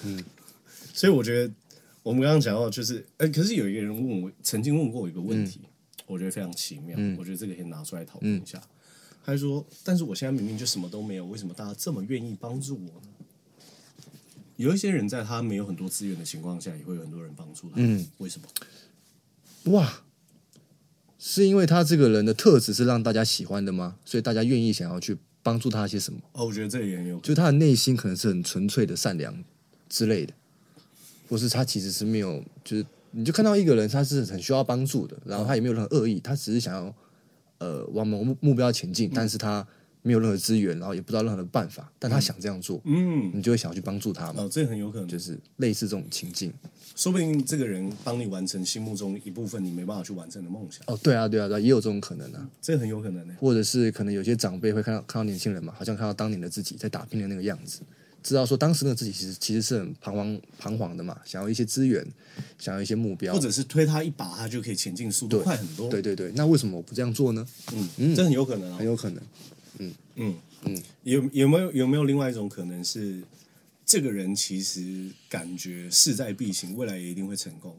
[0.04, 0.22] 嗯，
[0.92, 1.54] 所以我觉得。
[2.02, 5.68] 我们刚刚讲到，就是，哎、欸，可是有一个人问我，曾经问过我一个问题，嗯、
[6.06, 8.58] 我觉得非常奇妙，嗯、我觉得这个可以拿出来讨论一下。
[8.58, 8.68] 嗯、
[9.24, 13.08] 他说：“但是我现在明明就什么都没有，为什么大家这么愿意帮助我呢？”
[14.56, 17.74] 有一些人在他没有很多资源的情况下，也会有很多人帮助他。
[17.76, 19.72] 嗯，为什么？
[19.72, 20.02] 哇，
[21.18, 23.96] 是因为他这个人的特质是让大家喜欢的吗？
[24.04, 26.20] 所以大家愿意想要去帮助他些什么？
[26.32, 29.42] 哦，我觉得这个也很有，就他的内心可能是很纯粹的善良
[29.88, 30.34] 之类的。
[31.28, 36.94] 不是他其实是没有，就是你就看到一个人，他是很需要帮助的，然后他也没有任何恶意，他只是想要
[37.58, 39.66] 呃往某目目标前进，但是他
[40.02, 44.42] 没有任何资源，然后也不知道任何的办法，但他想这样做，嗯，你就会想要去帮助他嘛。
[44.42, 46.52] 哦，这很有可能，就是类似这种情境。
[46.96, 50.82] 说不定这个人帮你完成心目中一部分你没办法去完成的梦想。
[50.86, 52.46] 哦，对啊，对啊，对啊，也有这种可能啊。
[52.60, 53.34] 这很有可能呢。
[53.38, 57.80] 或者是可能有些长辈会看到看到年轻人嘛，好像看到当年的自己在打拼的那个样子，
[58.22, 62.06] 知道说当时的自己其实其实是很彷徨彷徨的嘛，想要一些资源，
[62.58, 65.88] 想要一些目标，或者是推他一把，他就可以前进速度快很多。
[65.88, 67.46] 对对对，那为什么我不这样做呢？
[67.72, 69.22] 嗯嗯，这很有可能啊，很有可能。
[69.78, 73.22] 嗯嗯嗯，有有没有有没有另外一种可能是？
[73.84, 77.76] 这个人其实感觉势在必行，未来也一定会成功，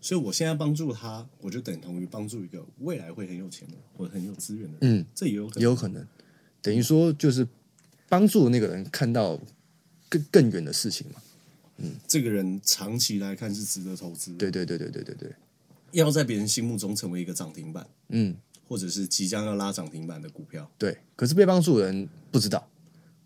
[0.00, 4.98] 所以我现在帮助他，我就等同于帮助一个未来会很有钱的或者很有资源的人。
[4.98, 6.04] 嗯，这也有可能，也有可能，
[6.62, 7.46] 等于说就是
[8.10, 9.40] 帮助那个人看到
[10.10, 11.22] 更更远的事情嘛。
[11.78, 14.34] 嗯，这个人长期来看是值得投资。
[14.34, 15.32] 对对对对对对对，
[15.92, 18.36] 要在别人心目中成为一个涨停板，嗯，
[18.68, 20.70] 或者是即将要拉涨停板的股票。
[20.76, 22.68] 对，可是被帮助的人不知道。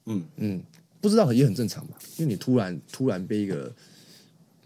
[0.04, 0.62] 嗯嗯。
[1.00, 3.70] 不知道也很正常嘛，因为你突然突然被一个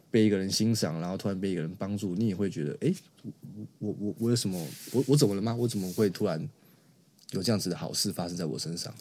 [0.09, 3.33] 被一个人欣赏，然后突然被一个人帮助，你也会觉得，哎，我
[3.81, 4.65] 我我我有什么？
[4.93, 5.53] 我我怎么了吗？
[5.53, 6.49] 我怎么会突然
[7.33, 8.95] 有这样子的好事发生在我身上？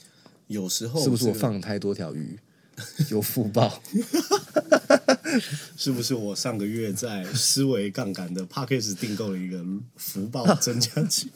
[0.48, 2.38] 有时候是不是我放太多条鱼，
[3.12, 3.82] 有福报？
[5.76, 9.64] 是不是我上个月在思维杠杆的 Podcast 订购了一个
[9.96, 11.30] 福报 增加器？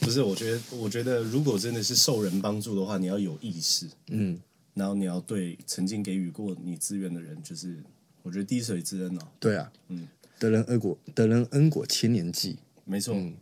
[0.00, 4.40] 不是，我觉得，我觉得，如果真的是受人帮助的话，你要有意识，嗯，
[4.74, 7.82] 然后你要对曾经给予过你资源的人，就是
[8.22, 9.20] 我觉得滴水之恩哦。
[9.40, 10.06] 对啊，嗯，
[10.38, 13.34] 得人恩果，得人恩果千年记，没错，嗯、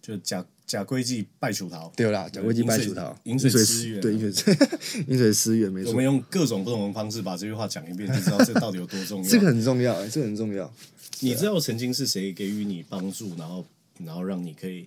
[0.00, 4.56] 就假假规矩拜树桃，对啦，假规矩拜树桃，饮水思源，对饮水
[5.08, 5.90] 饮水思源，没错。
[5.90, 9.26] 我们用各种不同的方式把这句话讲一遍，就知道这到底有多重要。
[9.30, 10.72] 这个很重要，哎，这个很重要。
[11.18, 13.66] 你知道曾经是谁给予你帮助，然后
[14.04, 14.86] 然后让你可以。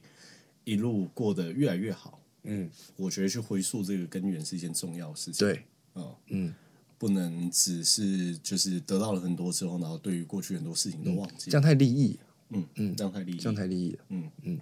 [0.63, 5.47] 一路过得越来越好，嗯，我觉得去回溯这个根源是一件重要的事情。
[5.47, 5.63] 对，
[5.93, 6.53] 哦、嗯，
[6.99, 13.91] 不能只是就是得到了很多之后，然后对于过去很多事情都忘记，这样太利益，嗯嗯，这样太利益，这样太利益。
[13.93, 14.29] 了，嗯。
[14.43, 14.59] 嗯，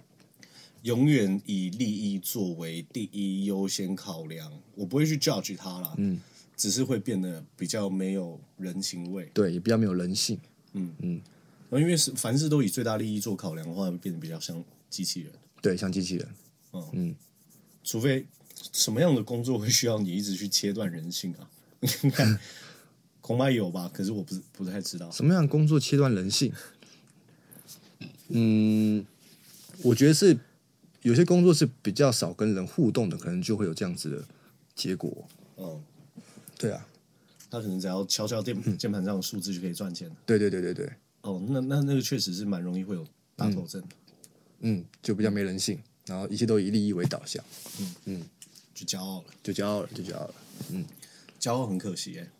[0.82, 6.20] 永远以利益作为第一优先考量，我不会去 judge 他啦，嗯，
[6.56, 10.38] 只是会变得比较没有人情味，对，也比较没有人性，
[10.72, 10.94] 嗯。
[11.00, 11.20] 嗯，
[11.72, 15.32] 因为是凡事都以最大利益做考量的话，会变得比较像机器人。
[15.62, 16.28] 对，像机器人，
[16.72, 16.88] 嗯。
[16.92, 17.14] 嗯，
[17.84, 18.26] 除非
[18.72, 21.50] 什么样的工作会需要你一直去切断人性啊？
[21.80, 22.38] 你看，
[23.20, 25.10] 恐怕有吧，可是我不是不太知道。
[25.10, 26.52] 什么样的工作切断人性。
[28.28, 29.04] 嗯，
[29.82, 30.38] 我觉得是
[31.02, 34.24] 有些工作是比较少跟人互动的，可能就会有这样子的
[34.74, 35.26] 结果。
[35.56, 35.82] 嗯，
[36.58, 36.86] 对啊，
[37.50, 40.10] 他可能只要敲敲键键盘上的数字就可以赚钱。
[40.26, 40.92] 对对对对对。
[41.22, 43.80] 哦，那那那个确实是蛮容易会有大头症。
[43.82, 43.88] 的。
[44.60, 47.42] 嗯，就比较没人性，然后一切都以利益为导向，
[47.78, 47.94] 嗯。
[48.06, 48.22] 嗯，
[48.74, 50.34] 就骄傲了，就骄傲了，就骄傲了，
[50.70, 50.84] 嗯，
[51.38, 52.30] 骄傲很可惜哎，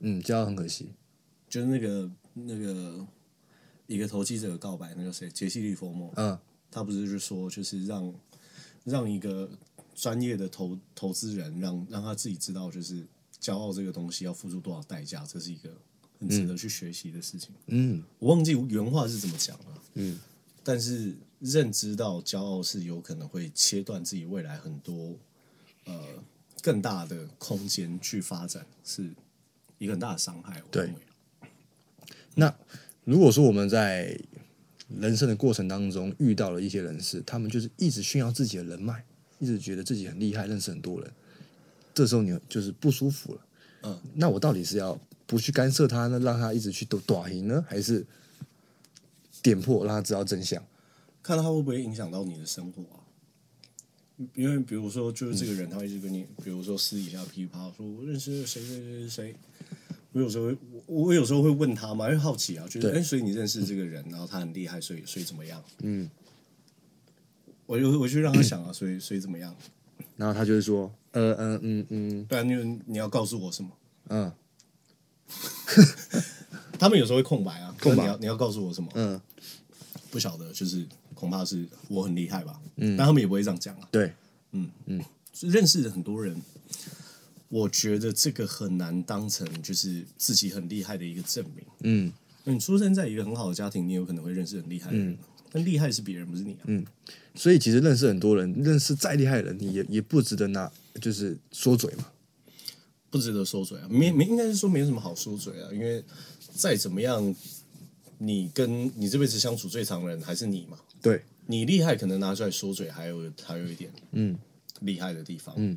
[0.00, 0.92] 嗯，骄傲很可惜，
[1.48, 3.06] 就是那个那个
[3.86, 6.38] 一个投机者的告白，那个谁，杰西·利佛莫，嗯，
[6.74, 8.14] 他不是就说，就是让
[8.82, 9.48] 让一个
[9.94, 13.06] 专业的投投资人，让让他自己知道，就是
[13.40, 15.70] 骄傲这个东西要付出多少代价，这是一个
[16.18, 20.18] 很值得去学习的事情，嗯，我忘记原话是怎么讲了，嗯。
[20.66, 25.14] 但是认知到骄傲是有可能会切断自己未来很多
[25.84, 25.94] 呃
[26.62, 29.14] 更大的空间去发展，是
[29.76, 30.62] 一个很大的伤害。
[30.70, 30.92] 对。
[32.34, 32.52] 那
[33.04, 34.18] 如果说我们在
[34.88, 39.04] 人生的过程当中遇到了一些人士，他们就是一直炫耀自己的人脉，
[39.38, 41.10] 一直觉得自己很厉害，认识很多人，
[41.94, 43.40] 这时候你就是不舒服了。
[43.82, 44.00] 嗯。
[44.14, 48.06] 那我到底是要不去干涉他呢，让他一直去躲躲赢呢，还是？
[49.42, 50.64] 点破，让他知道真相，
[51.22, 53.04] 看到他会不会影响到你的生活啊？
[54.32, 59.36] 因为比如说，就是这个人，他一直跟你，嗯、比如说私底下噼啪说，我认识谁谁谁谁。
[60.14, 65.62] 我有时候会，我有时候会问他嘛，因为好奇啊，就是哎，所以你认识这个人，然后他很厉害，所以所以怎么样？
[65.82, 66.08] 嗯，
[67.66, 69.54] 我就我就让他想啊，所以所以怎么样？
[70.16, 73.70] 然后他就会说，呃嗯嗯嗯，对啊，你你要告诉我什么？
[74.08, 74.32] 嗯。
[76.78, 78.88] 他们有时候会空白啊，空白，你要你要告诉我什么？
[78.94, 79.20] 嗯，
[80.10, 82.60] 不晓得，就是恐怕是我很厉害吧。
[82.76, 83.88] 嗯，但他们也不会这样讲啊。
[83.90, 84.12] 对，
[84.52, 85.02] 嗯嗯，
[85.40, 86.36] 认识的很多人，
[87.48, 91.64] 我觉得这个很难当成就是自己很厉害的一个证明。
[91.82, 92.12] 嗯，
[92.44, 95.18] 你出生在一个很好的家庭，你有可能会认识很厉害的人，
[95.50, 96.60] 但厉害是别人，不是你啊。
[96.64, 96.84] 嗯，
[97.34, 102.06] 所以其实认识很多人，认识再厉害的人，你也也不值得拿就是说嘴嘛，
[103.10, 103.88] 不值得说嘴啊。
[103.90, 106.04] 没没，应该是说没有什么好说嘴啊，因为。
[106.56, 107.34] 再怎么样，
[108.18, 110.78] 你跟你这辈子相处最长的人还是你嘛？
[111.02, 114.38] 对你厉害可能拿出来说嘴，还有还有一点嗯
[114.82, 115.76] 厉害的地方嗯，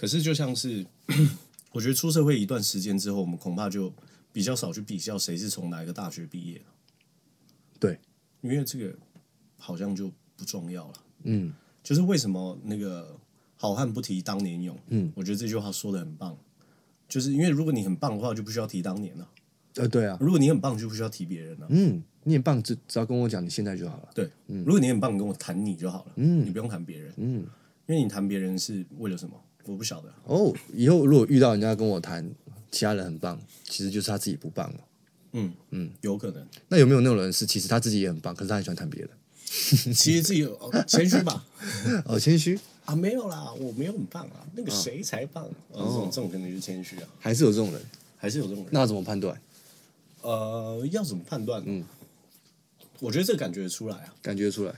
[0.00, 0.86] 可是就像是
[1.72, 3.92] 我觉得出社会一段时间之后，我们恐怕就
[4.32, 6.62] 比较少去比较谁是从哪一个大学毕业。
[7.78, 8.00] 对，
[8.40, 8.96] 因为这个
[9.58, 10.94] 好像就不重要了。
[11.24, 13.14] 嗯，就是为什么那个
[13.56, 14.74] 好汉不提当年勇？
[14.88, 16.34] 嗯，我觉得这句话说的很棒。
[17.06, 19.28] 就是因为如果你很棒的话，就不需要提当年了。
[19.74, 21.66] 呃，对啊，如果你很棒，就不需要提别人了。
[21.68, 24.08] 嗯，你很棒，只只要跟我讲你现在就好了。
[24.14, 26.12] 对，嗯，如果你很棒，你跟我谈你就好了。
[26.16, 27.12] 嗯，你不用谈别人。
[27.18, 27.44] 嗯，
[27.86, 29.38] 因为你谈别人是为了什么？
[29.64, 30.12] 我不晓得。
[30.24, 32.28] 哦，以后如果遇到人家跟我谈
[32.70, 34.80] 其他人很棒，其实就是他自己不棒了。
[35.32, 36.46] 嗯嗯，有可能。
[36.68, 39.10] 那有没有那种人是其实他自己也很棒，可是他很喜欢谈别人？
[39.50, 41.44] 其实自己有谦虚吧？
[42.04, 45.44] 哦，谦虚 啊，没有啦，我没有很棒啊，那个谁才棒？
[45.72, 47.08] 哦，这种这种肯定是谦虚啊。
[47.18, 47.80] 还是有这种人，
[48.16, 48.68] 还是有这种人。
[48.72, 49.40] 那怎么判断？
[50.22, 51.62] 呃，要怎么判断？
[51.66, 51.84] 嗯，
[53.00, 54.74] 我觉得这个感觉出来啊，感觉出来。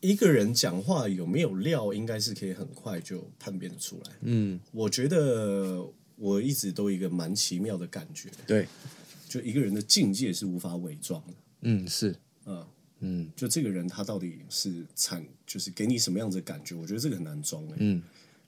[0.00, 4.12] 一个人讲话有没有料，应该是可以很快就判别的出来。
[4.22, 5.84] 嗯，我觉得
[6.16, 8.30] 我一直都有一个蛮奇妙的感觉。
[8.46, 8.66] 对。
[9.28, 11.34] 就一个人的境界是无法伪装的。
[11.62, 12.64] 嗯，是，嗯
[13.00, 16.76] 嗯，就这个人他到底是产，就是给你什么样子的感觉？
[16.76, 17.62] 我觉得这个很难装。
[17.76, 18.00] 嗯，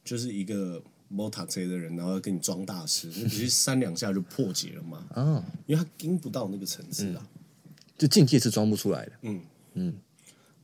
[0.04, 5.04] 就是一个摩塔车的人，然后要跟你装大师，你其实三两下就破解了嘛。
[5.10, 7.28] 啊，因为他跟不到那个层次啊，
[7.98, 9.12] 就境界是装不出来的。
[9.22, 9.40] 嗯
[9.74, 9.94] 嗯，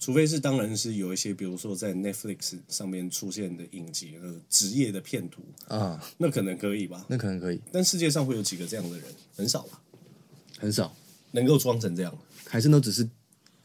[0.05, 7.07] 除非是当然是有一些，比如说在 Netflix 上面出现的影集，呃，职业的骗徒啊，那可能可以吧？
[7.09, 9.07] 那可能可以，但世界上会有几个这样的人？
[9.35, 9.81] 很少吧。
[10.59, 10.95] 很少
[11.31, 13.09] 能够装成这样，还是都只是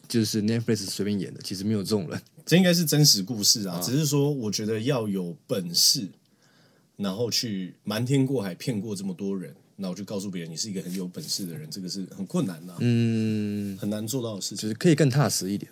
[0.07, 2.21] 就是 Netflix 随便演的，其实没有这种人。
[2.45, 6.07] 这应该是真实故事啊，啊只是说我觉得要有本事，
[6.95, 15.69] 然后去瞒天过海骗过这么多人，然后就告诉别人你是一个很有本事的人，这个是很困难的，嗯，很难做到的事情，就是可以更踏实一点。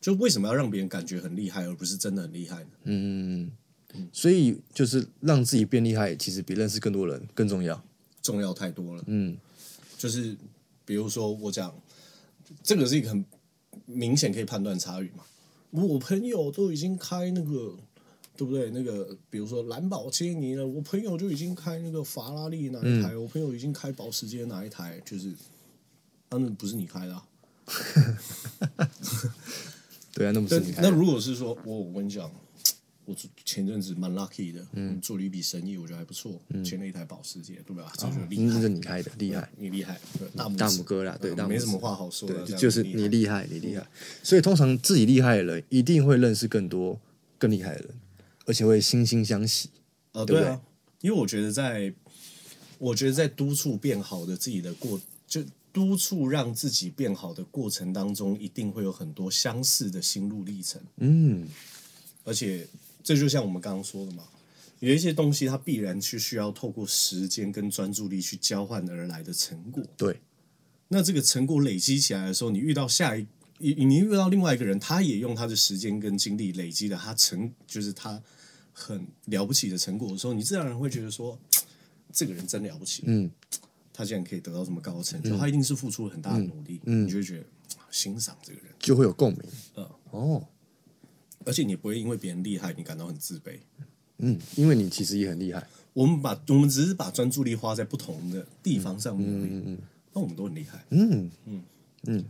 [0.00, 2.70] 就为什么要让别人感觉很厉害，而不是真的很厉害呢？
[2.84, 3.50] 嗯，
[4.12, 7.82] 所以就是让自己变厉害，其实比认识更多人更重要，
[8.22, 9.04] 重要太多了。
[9.06, 9.36] 嗯。
[9.98, 10.34] 就是，
[10.86, 11.74] 比如说我讲，
[12.62, 13.22] 这个是一个很
[13.84, 15.24] 明显可以判断差异嘛。
[15.72, 17.76] 我朋友都已经开那个，
[18.34, 18.70] 对不对？
[18.70, 25.34] 那个比如说蓝宝基尼了，我朋友就已经开那个法拉利哪一台，嗯、我朋友已经开保时捷哪一台，就是，
[26.30, 27.26] 当然不是你开的，啊。
[30.14, 30.90] 对啊，那不是你开的。
[30.90, 32.30] 那如果是说，我我跟你讲。
[33.06, 37.92] 我前阵子蛮 lucky 的，嗯，做了一笔生意，我觉得还不错，签了一台保时捷，对吧？
[37.98, 39.98] 这就厉害，这是你开的，厉害，你厉害，
[40.36, 43.84] 大拇大拇哥啦，对，没什么话好说的，就是你厉害，你厉害。
[44.22, 47.00] 所以通常自己厉害的人，一定会认识更多
[47.36, 47.90] 更厉害的人，
[48.46, 49.70] 而且会惺惺相惜。
[50.12, 50.60] 呃，对啊，
[51.00, 51.92] 因为我觉得在，
[52.78, 60.80] 我觉得在督促变好的自己的过，就督促让自己变好的过程当中，一定会有很多相似的心路历程。
[60.96, 61.48] 嗯，
[62.24, 62.66] 而且。
[63.02, 64.24] 这就像我们刚刚说的嘛，
[64.80, 69.82] 有一些东西它必然是需要透过时间跟专注力去交换而来的成果。
[69.96, 70.20] 对，
[70.88, 78.22] 那这个成果累积起来的时候，你遇到下一你你遇到另外一个人，他也用他的时间跟精力累积了他成就是他
[78.70, 81.38] 很了不起的成果的时候，你自然而然会觉得说，
[82.12, 83.02] 这个人真了不起。
[83.06, 83.30] 嗯，
[83.92, 86.80] 他竟然可以得到这么高的成就，嗯、他一定是付出了很大的努力。
[86.84, 87.44] 嗯，你就会觉得
[87.90, 89.40] 欣赏这个人，就会有共鸣。
[89.76, 90.44] 嗯，哦。
[91.46, 93.58] 而且你不会因为别人厉害，你感到很自卑。
[94.18, 95.66] 嗯，因为你其实也很厉害。
[95.94, 99.78] 我们把我们只是把专注力花在不同的地方上面，嗯嗯嗯，
[100.12, 100.84] 那我们都很厉害。
[100.90, 101.62] 嗯嗯
[102.04, 102.24] 嗯，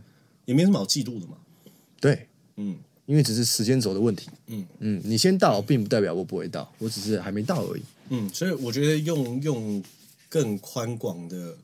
[0.45, 1.37] 也没什么好嫉妒的嘛。
[1.99, 4.29] 对，嗯，因为只是时间轴的问题。
[4.47, 7.81] 嗯嗯，你先到，并不代表我不会到，我只是还没到而已。
[8.09, 9.83] 嗯，所以我觉得用用
[10.31, 11.59] 更宽广的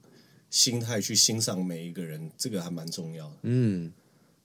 [0.49, 3.37] 心态去欣赏每一个人，这个还蛮重要的。
[3.43, 3.91] 嗯，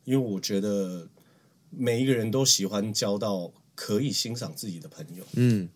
[0.04, 1.08] 因为我觉得。
[1.74, 5.66] 每一个人都喜欢交到可以欣赏自己的朋友，嗯，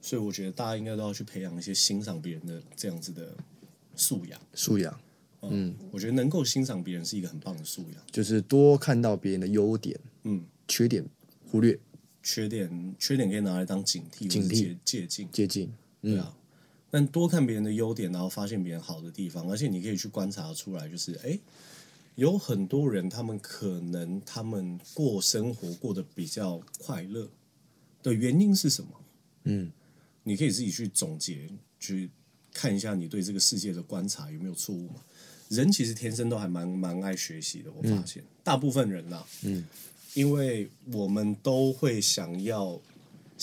[0.00, 3.32] 所以我觉得大家应该都要去培养一些欣赏别人的这样子的
[3.94, 5.00] 素养，素养，
[5.42, 11.06] 嗯，我觉得能够欣赏别人是一个很棒的素养，就是多看到别人的优点，嗯，缺点
[11.46, 11.78] 忽略，
[12.20, 14.76] 缺点缺点可以拿来当警惕，警惕。
[14.84, 15.72] 借镜借镜，
[16.02, 16.36] 对啊，
[16.94, 21.30] 但多看别人的优点，然后发现别人好的地方，而且你可以去观察出来，就是哎。
[21.30, 21.40] 诶
[22.14, 27.28] 有很多人，他们可能他们过生活过得比较快乐
[28.00, 28.90] 的原因是什么？
[29.42, 29.72] 嗯，
[30.22, 32.08] 你可以自己去总结，去
[32.52, 35.02] 看一下你对这个世界的观察有没有错误嘛？
[35.48, 39.66] 人其实天生都还蛮蛮爱学习的，我发现、嗯、大部分人呐、啊，嗯，
[40.14, 42.80] 因为我们都会想要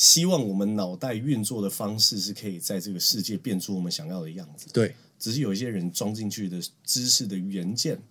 [0.01, 8.01] 希望我们脑袋运作的方式是可以在这个世界变出我们想要的样子，对，只是有一些人装进去的知识的元件。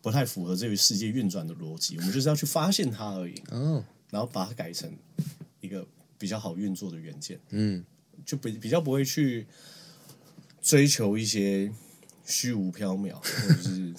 [0.00, 3.34] 不太符合这个世界运转的逻辑，我们就是要去发现它而已。
[3.50, 4.90] 哦，然后把它改成
[5.60, 5.86] 一个
[6.16, 7.38] 比较好运作的元件。
[7.50, 7.84] 嗯，
[8.24, 9.46] 就比比较不会去
[10.62, 11.70] 追求一些
[12.24, 13.92] 虚无缥缈，或者是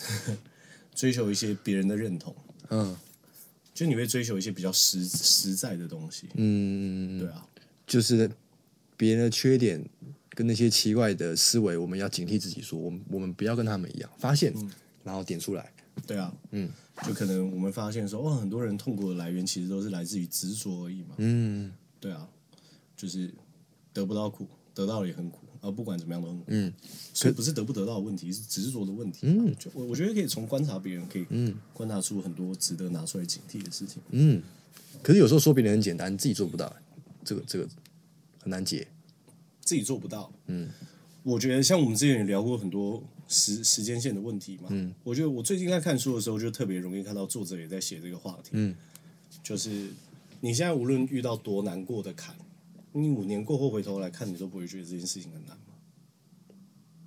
[0.96, 2.34] 追求一些别人的认同。
[2.70, 2.98] 嗯，
[3.80, 6.28] 就你会追求一些比较实实在的东西。
[6.34, 7.48] 嗯，对啊，
[7.88, 8.30] 就是
[8.98, 9.82] 别人的缺点
[10.32, 14.70] 跟那些奇怪的思维，我们要警惕自己说，说我们我们不要跟他们一样，发现，嗯、
[15.02, 15.72] 然后点出来。
[16.06, 16.70] 对啊，嗯，
[17.08, 21.16] 就可能我们发现说，哦，很多人痛苦的来源其实都是来自于执着而已嘛。
[21.20, 22.28] 嗯，对啊，
[22.98, 23.34] 就是
[23.94, 26.46] 得不到苦，得到了也很苦，而不管怎么样都很苦。
[26.48, 26.74] 嗯，
[27.14, 29.20] 所以不是得不得到的问题，是执着的问题。
[29.28, 34.02] 嗯，就我我觉得可以从观察别人，可以嗯观察出很多值得拿出来警惕的事情。
[34.12, 34.42] 嗯，
[35.02, 36.74] 可是有时候说别人很简单，自己做不到，
[37.24, 37.68] 这个这个
[38.40, 38.88] 很难解。
[39.62, 40.32] 自己做不到。
[40.48, 40.70] 嗯，
[41.24, 43.04] 我觉得像我们之前也聊过很多。
[43.32, 48.76] 时时间线的问题嘛，嗯，我觉得我最近在看书的时候，就特别容易看到作者也在写这个话题，嗯，
[49.44, 49.92] 就是
[50.42, 52.36] 你现在无论遇到多难过的坎，
[52.92, 55.74] 你五年过后回头来看，你都不会觉得这件事情很难吗？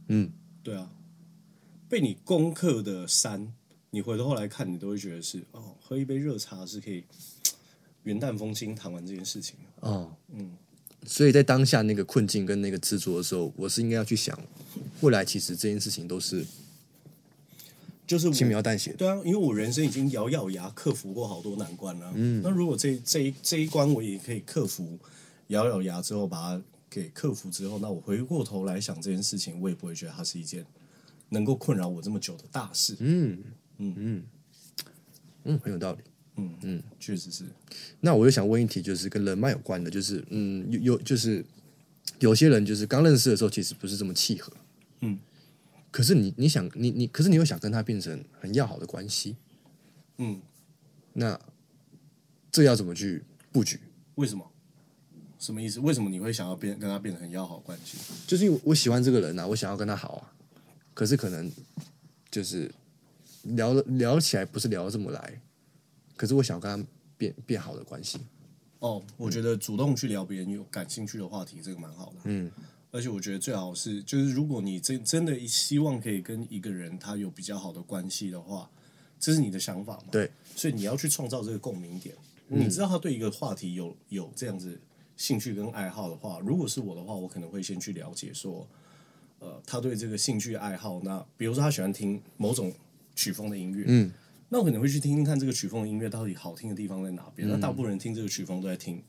[0.09, 0.31] 嗯，
[0.63, 0.91] 对啊，
[1.89, 3.53] 被你攻克的山，
[3.91, 7.05] 你回头来看，你都会觉得是哦，喝一杯热茶是可以
[8.05, 10.57] 云淡风轻谈完这件事情哦，嗯。
[11.05, 14.39] 所以在当下那个困境跟那个执着的时候，我是应该要去想，
[15.01, 16.47] 未来其实这件事情都是，
[18.07, 18.93] 就是轻描淡写。
[18.93, 22.13] 对啊，因为我人生已经咬咬牙克服过好多难关了。
[22.15, 24.97] 嗯，那如果这这一这一关我也可以克服，
[25.53, 30.67] 咬咬牙之后把它给克服之后，那我回过头来想这件事情，我也不会觉得它是一件
[31.29, 32.97] 能够困扰我这么久的大事。
[32.99, 33.43] 嗯
[33.79, 34.25] 嗯嗯
[35.45, 35.99] 嗯，很有道理。
[36.37, 37.45] 嗯嗯，确实是。
[38.01, 41.45] 那我又想问一题，就是跟人脉有关的，就是嗯，有有就是
[42.21, 44.53] 有些人就是刚认识的时候，其实不是这么契合。
[45.01, 45.19] 嗯，
[45.91, 49.37] 可是你你想你你，可是你又想跟他变成很要好的关系。
[50.17, 50.41] 嗯，
[51.13, 51.39] 那
[52.51, 53.79] 这要怎么去布局？
[54.15, 54.52] 为什么？
[55.43, 55.81] 什么意思？
[55.81, 57.99] 为什么你会想要变跟他变得很要好关系？
[58.29, 60.33] 就是因为我喜欢这个人啊，我想要跟他好啊。
[60.95, 61.51] 可是可能
[62.31, 62.73] 就是
[63.43, 65.41] 聊聊起来不是聊得这么来。
[66.17, 68.21] 可是我想要跟他变变好的关系。
[68.79, 72.19] 哦，我觉得主动去聊别人有感兴趣的话题，这个蛮好的。
[72.25, 72.49] 嗯，
[72.93, 78.71] 而且我觉得最好是，就是如果你真真的希望可以跟一个人他有比较好的关系的话，
[79.19, 80.05] 这是你的想法嘛？
[80.13, 82.15] 对，所以你要去创造这个共鸣点。
[82.47, 84.79] 你知道他对一个话题有有这样子
[85.23, 88.67] 兴趣跟爱好的话，如果是我的话，我可能会先去了解说，
[89.39, 92.73] 呃，他对这个兴趣爱好，那比如说他喜欢听某种
[93.15, 94.11] 曲风的音乐，嗯。
[94.49, 97.47] 那我可能会去听听看这个曲风的音乐到底好听的地方在哪边。
[97.47, 99.01] 嗯、那大部分人听这个曲风都在听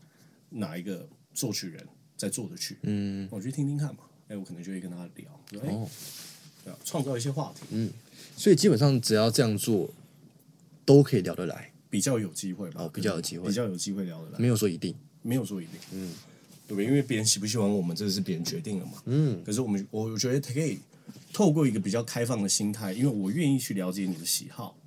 [0.51, 1.83] 哪一个作曲人
[2.15, 2.77] 在做的曲。
[2.83, 4.03] 嗯，我去听听看嘛。
[4.27, 5.89] 哎，我可能就会跟他聊，说哎，哦、
[6.63, 7.65] 对啊，创造一些话题。
[7.71, 7.91] 嗯，
[8.37, 9.89] 所以基本上只要这样做，
[10.85, 12.83] 都可以聊得来，比较有机会吧？
[12.83, 14.39] 哦，比较有机会，比较有机会聊得来。
[14.39, 15.75] 没有说一定，没有说一定。
[15.93, 16.13] 嗯，
[16.67, 16.85] 对不对？
[16.85, 19.01] 因为别人喜不喜欢我们，这是别人决定的嘛。
[19.05, 20.77] 嗯，可是我们，我觉得可以
[21.33, 24.77] 透过一个比较开放的心态，因为我愿意去了解你的喜好。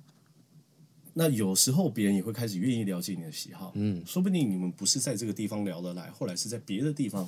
[1.19, 7.27] 那有时候别人也会开始愿意了解你的喜好，嗯，说不定你们不是在这个地方聊得来，后来是在别的地方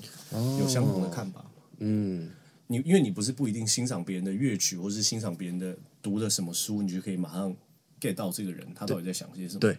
[0.59, 1.45] 有相同的看法，哦、
[1.79, 2.29] 嗯，
[2.67, 7.51] 你因为你不是不一定欣赏别人的乐曲，或是欣赏别人的读的什么书，你就可以马上
[7.99, 9.75] get 到这个人他到底在想些什么，对，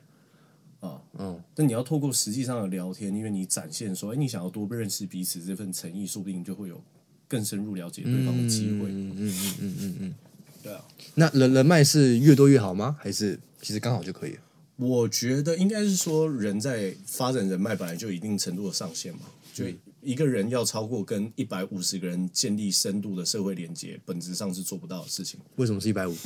[0.80, 6.82] 啊，嗯，那你要透过实际上的聊天，因为你展现说，哎，你想要多认识彼此这份诚意，说不定就会有
[7.28, 10.14] 更深入了解对方的机会，嗯嗯嗯嗯嗯
[10.62, 12.96] 对啊，那人人脉是越多越好吗？
[12.98, 13.38] 还是？
[13.62, 14.40] 其实刚好就可以了。
[14.76, 19.20] 我觉得应该是说，人在发展人脉本来就有一定程度的上限嘛。
[19.52, 19.66] 就
[20.00, 25.38] 一个人要超过跟一百五十个人建立深度的社会连接，本质上是做不到的事情。
[25.56, 26.16] 为什么是一百五？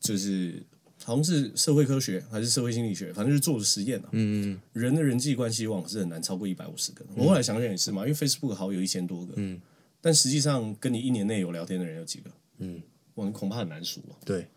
[0.00, 0.62] 就是
[1.06, 4.08] 好像是社会科学还是社会心理学，反正就是做的实验啊。
[4.10, 4.60] 嗯嗯。
[4.72, 7.04] 人的人际关系往往是很难超过一百五十个。
[7.14, 9.34] 我后来想想也是嘛，因为 Facebook 好友一千多个。
[9.36, 9.60] 嗯。
[10.00, 12.30] 但实际上跟你一年内有聊天的人有几个？
[12.58, 12.82] 嗯。
[13.14, 14.18] 我们恐怕很难数啊。
[14.24, 14.48] 对。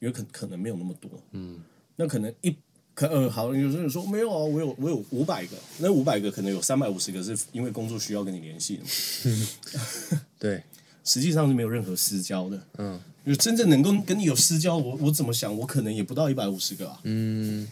[0.00, 1.60] 因为可可能没有那么多，嗯，
[1.96, 2.56] 那可能一
[2.94, 10.62] 可呃好，有些人说没有啊，我有我有五百个，那五百个可能有三百五十个是因为工作需要跟你联系的嘛， 对，
[11.02, 17.68] 实际上是没有任何私交的，嗯，就真正能够跟你有私交，我我怎么想，我可能也不到一百五十个啊，嗯，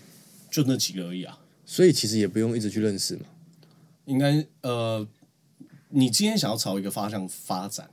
[0.50, 3.24] 就那几个而已啊，所以其实也不用一直去认识嘛，
[4.04, 5.08] 应该呃，
[5.88, 7.90] 你今天想要朝一个方向发展。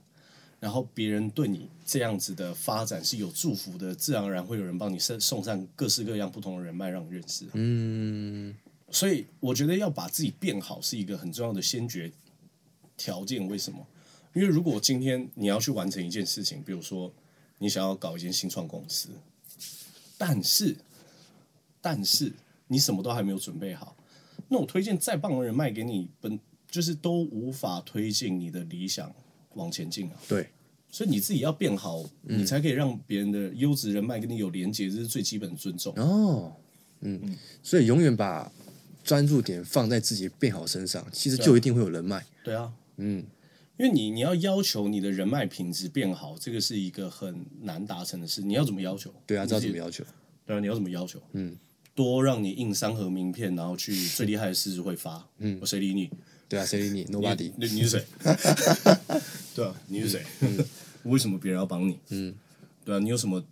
[0.60, 7.46] 然后别人对你这样子的发展是有祝福的，自然而然会有人帮你送送上各式各样不同的人脉让你认识。
[7.52, 8.56] 嗯，
[8.90, 12.10] 所以我觉得要把自己变好是一个很重要的先决
[12.96, 13.46] 条件。
[13.46, 13.86] 为什么？
[14.34, 17.14] 因为如果今天你要去完成一件事情，比如说
[17.64, 19.08] 你想要搞一间新创公司，
[20.18, 20.76] 但是，
[21.80, 22.34] 但是
[22.68, 23.96] 你什么都还没有准备好，
[24.50, 26.38] 那我推荐再棒的人脉给你，本
[26.70, 29.16] 就是都无法推进你的理想
[29.54, 30.20] 往前进啊。
[30.28, 30.50] 对，
[30.90, 35.94] 所以你自己要变好，嗯、你才可以让别人的优质人脉跟你有连接，这是最基本的尊重。
[35.96, 36.54] 哦，
[37.00, 38.52] 嗯，嗯所以永远把
[39.06, 42.26] 专注点放在自己变好身上，其实就一定会有人脉。
[42.44, 43.26] 对啊，嗯。
[43.78, 48.42] 因为你你要要求你的人脉品质变好，这个是一个很难达成的事。
[48.42, 49.14] 你要怎么要求？
[49.26, 50.04] 对啊，知道怎么要求？
[50.46, 51.20] 对啊，你要怎么要求？
[51.32, 51.58] 嗯，
[51.96, 55.28] 多让你印三盒名片，然后去最厉害的狮子会发。
[55.40, 56.10] 嗯，我谁理你？
[56.48, 57.06] 对啊，谁理你？
[57.12, 57.52] Nobody。
[57.58, 58.06] 你你是谁？
[59.56, 60.24] 对啊，你是谁？
[60.42, 60.64] 嗯、
[61.04, 61.98] 为什么别人要帮你？
[62.10, 62.36] 嗯，
[62.86, 63.44] 对啊，你有什么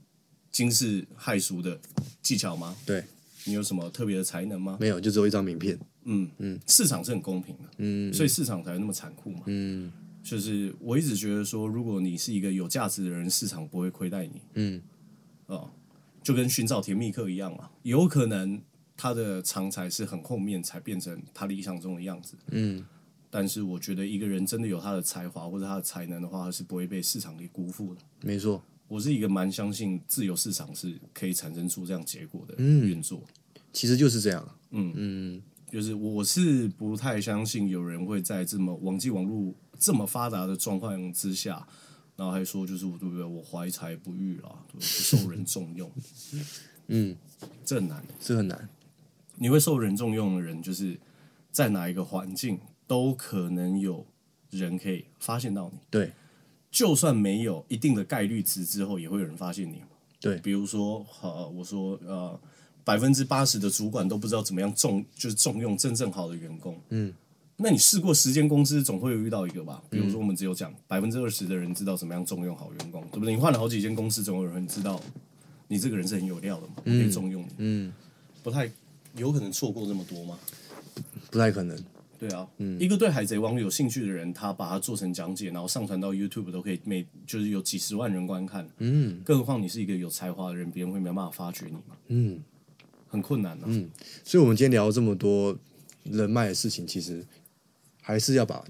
[0.51, 1.79] 惊世骇俗的
[2.21, 2.75] 技巧吗？
[2.85, 3.03] 对，
[3.45, 4.77] 你有什么特别的才能吗？
[4.79, 5.79] 没有，就只有一张名片。
[6.03, 7.63] 嗯嗯，市场是很公平的。
[7.77, 9.41] 嗯，所以市场才会那么残酷嘛。
[9.47, 9.91] 嗯。
[10.23, 14.41] 就是我一直觉得说，如果你是一个有价值的人，市场不会亏待你。
[14.53, 14.81] 嗯，
[15.47, 15.69] 哦，
[16.21, 18.61] 就跟寻找甜蜜客一样嘛，有可能
[18.95, 22.35] 他的长才是很后面才变成他理想中的样子。
[22.51, 22.85] 嗯，
[23.31, 28.01] 但是我觉得一个人真的有他的才华或者他的才能的话，他是不会被市场给辜负的。
[28.21, 33.23] 没错，我是一个蛮相信自由市场是可以产生出这样结果的运作。
[33.73, 34.47] 其实就是这样。
[34.69, 35.41] 嗯嗯，
[35.71, 39.55] 就是我是不太相信有人会在这么网际网络。
[39.81, 41.67] 这么发达的状况之下，
[42.15, 43.25] 然后还说就是我对不对？
[43.25, 45.91] 我怀才不遇啊，对不受人重用。
[46.85, 47.17] 嗯，
[47.65, 48.69] 这很难，这很难。
[49.37, 50.99] 你会受人重用的人，就是
[51.51, 54.05] 在哪一个环境都可能有
[54.51, 55.79] 人可以发现到你。
[55.89, 56.13] 对，
[56.69, 59.81] 就算没有一定的概率值之后，也会有人发现你。
[60.19, 62.39] 对，比如说，呃，我说，呃，
[62.83, 66.79] 百分之八十的主管都不知道怎么样重，就是重用真正好的员工。
[66.89, 67.11] 嗯。
[67.63, 69.81] 那你试过十间公司，总会有遇到一个吧？
[69.89, 73.35] 比如说，我们只有讲百分之二十的人知道怎么样重用好员工，对不对？
[73.35, 74.99] 你换了好几间公司，总有人知道
[75.67, 77.49] 你这个人是很有料的嘛，可以重用你。
[77.57, 77.93] 嗯，
[78.41, 78.69] 不太
[79.15, 80.37] 有可能错过这么多吗？
[81.29, 81.77] 不太可能。
[82.19, 88.67] 对啊，嗯，一个对海贼王有兴趣的人，他把它做成讲解，然后上传到 YouTube 都可以，每就是有几十万人观看。
[88.77, 91.95] 嗯，更何况你是一个有才华的人，别人会没办法发掘你嘛？
[92.09, 92.39] 嗯，
[93.07, 93.65] 很困难的。
[93.69, 93.89] 嗯，
[94.23, 95.57] 所以我们今天聊了这么多
[96.03, 97.25] 人脉的事情，其实。
[98.01, 98.61] 还是要把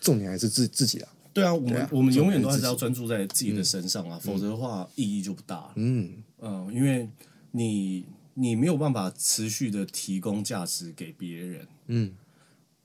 [0.00, 1.08] 重点还是自自己啊。
[1.32, 5.72] 对啊，我们、啊、我们永远都还是要专注在自己的身上啊，嗯、否则的话意义就不大了。
[5.76, 7.08] 嗯嗯、呃，因为
[7.52, 8.04] 你
[8.34, 11.68] 你没有办法持续的提供价值给别人。
[11.86, 12.12] 嗯，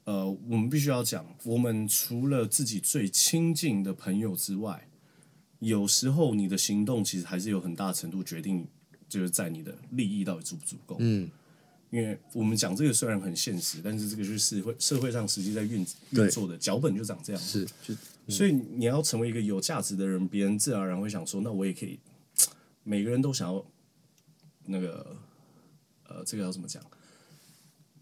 [0.03, 4.87] 呃，我们必须要讲，我们除了自己最亲近的朋友之外，
[5.59, 8.67] 有时候你的行动其实还是有很大程度决定，
[9.09, 10.97] 就是在你的利益到底足不足够。
[10.99, 11.29] 嗯。
[11.95, 15.79] 因为我们讲这个虽然很现实，但是这个就是社会社会上实际在运
[16.09, 17.41] 运作的脚本就长这样。
[17.41, 21.97] 是，就、嗯、所以你要成为一个有价值的人，别人自然而然会想说，那我也可以。
[22.83, 23.65] 每个人都想要
[24.65, 25.15] 那个，
[26.03, 26.83] 呃，这个要怎么讲？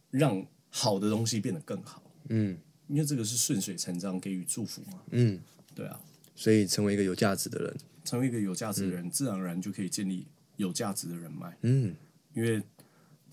[0.09, 2.01] 让好的东西变得更好。
[2.29, 5.03] 嗯，因为这个是顺水成章，给予祝福嘛。
[5.11, 5.39] 嗯，
[5.75, 6.01] 对啊。
[6.35, 10.25] 所以成为一个有价值的人，成为一个有价值的人，嗯、自然而然就可以建立
[10.55, 11.55] 有价值的人脉。
[11.61, 11.95] 嗯，
[12.33, 12.59] 因为。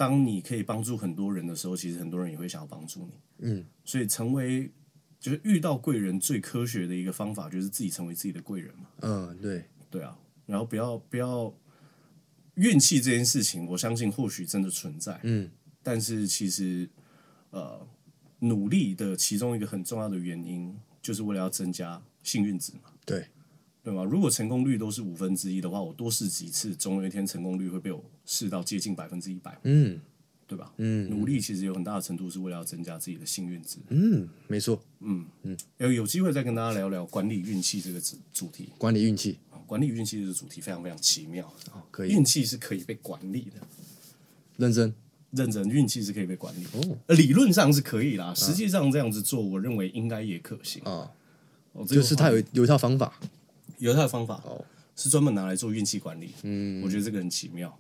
[0.01, 3.12] 当你可以帮助很多人的时候，其实很多人也会想要帮助你。
[3.40, 4.72] 嗯，所以成为
[5.18, 8.86] 就是遇到贵人最科学的一个方法，就是自己成为自己的贵人嘛。
[9.01, 10.18] 嗯，对，对啊。
[10.46, 11.55] 然后不要不要
[12.55, 15.20] 运气这件事情，我相信或许真的存在。
[15.22, 15.51] 嗯，
[15.82, 16.88] 但是其实
[17.51, 17.86] 呃，
[18.38, 22.90] 努力的其中一个很重要的原因，就是为了要增加幸运值嘛。
[23.05, 23.26] 对。
[23.83, 24.05] 对吗？
[24.05, 29.59] 如果成功率都是五分之一的话，我多试几次，总有一天成功率会被我试到接近百分之一百。
[29.64, 29.99] 嗯，
[30.47, 30.72] 对吧？
[30.76, 33.78] 嗯，努力其实有很大的程度是为了要增加自己的幸运值。
[33.89, 34.83] 嗯，没错。
[35.01, 38.68] 嗯嗯，有有机会再跟大家聊聊管理运气这个主主题。
[38.76, 41.47] 管理运气，管理运气这个主题非常非常奇妙。
[41.72, 42.11] 哦，可以。
[42.11, 43.66] 运气是可以被管理的。
[44.59, 44.93] 认真，
[45.31, 46.66] 认真，运气是可以被管理。
[46.74, 50.83] 哦，理论上是可以啦，实际上这样子做，我认为应该也可行。
[50.83, 51.11] 啊，
[51.72, 53.18] 哦，就是他有有一套方法。
[53.81, 54.64] 有他的方法哦，
[54.95, 56.31] 是专门拿来做运气管理。
[56.45, 57.76] 嗯，我觉得这个很奇妙。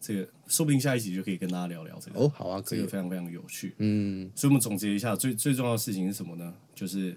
[0.00, 2.20] 这个说不定下一集就可以跟大家聊聊这个。
[2.20, 3.74] 哦，好啊，可以，这个非常非常有趣。
[3.78, 6.52] 嗯，所以我们总结一下，最最重要的事情是什么呢？
[6.74, 7.16] 就是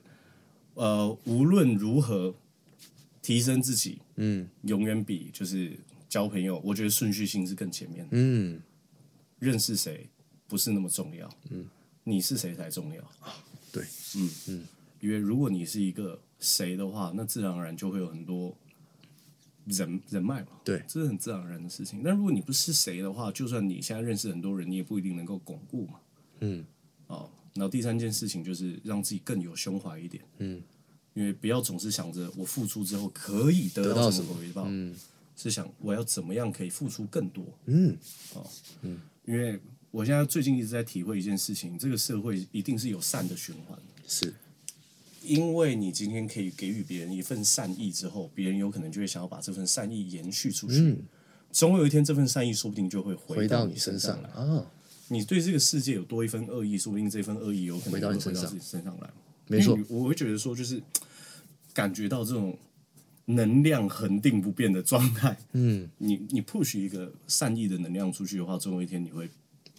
[0.76, 2.34] 呃，无论如何
[3.22, 5.74] 提升自己，嗯，永远比就是
[6.08, 8.12] 交朋友，我觉得顺序性是更前面的。
[8.12, 8.62] 嗯，
[9.40, 10.08] 认识谁
[10.48, 11.66] 不是那么重要，嗯，
[12.06, 13.36] 你是谁才重要啊？
[13.70, 13.84] 对，
[14.16, 14.64] 嗯嗯，
[15.00, 16.20] 因为如果你是一个。
[16.40, 18.56] 谁的话，那自然而然就会有很多
[19.66, 20.50] 人人脉嘛。
[20.64, 22.04] 对，这是很自然而然的事情。
[22.04, 26.00] 但如果你不是谁的话，就算你现在认识很多人，你也不一定能够巩固嘛。
[26.42, 26.64] 嗯，
[27.08, 30.24] 哦，然后第三件事情就是让自己更有胸怀一点。
[30.38, 30.62] 嗯，
[31.16, 34.66] 因为不要总是想着我付出之后可以得到什么回报。
[34.68, 34.96] 嗯，
[35.36, 37.44] 是想我要怎么样可以付出更多。
[37.66, 37.98] 嗯，
[38.36, 38.48] 哦，
[38.84, 43.76] 嗯，因为我现在最近一直在体会一件事情，这个社会一定是有善的循环。
[44.06, 44.32] 是，
[45.24, 50.80] 因为你今天可以给予别人一份善意之后，别人有可能就会想要把这份善意延续出去。
[50.80, 51.00] 嗯，
[51.52, 54.30] 总有一天这份善意说不定就会回到你身上来。
[54.30, 54.66] 啊，
[55.10, 59.10] 你对这个世界有多一份恶意，说不定这份恶意有可能会回到你身上来。
[59.48, 60.82] 没错，我会觉得说，就是
[61.74, 62.58] 感觉到这种
[63.26, 65.38] 能量恒定不变的状态。
[65.54, 69.30] 嗯，你你 push 一个善意的能量出去的话，总有一天你会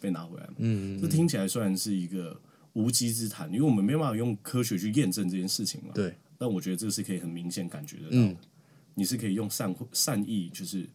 [0.00, 0.48] 被拿回来。
[0.58, 2.38] 嗯，这听起来虽然是一个。
[2.78, 5.90] 无稽之谈，因为我们没办法用科学去验证这件事情嘛。
[5.92, 6.14] 对。
[6.38, 8.40] 但我觉得这是可以很明显感觉得到。
[8.94, 10.88] 你是可以用善善意，就是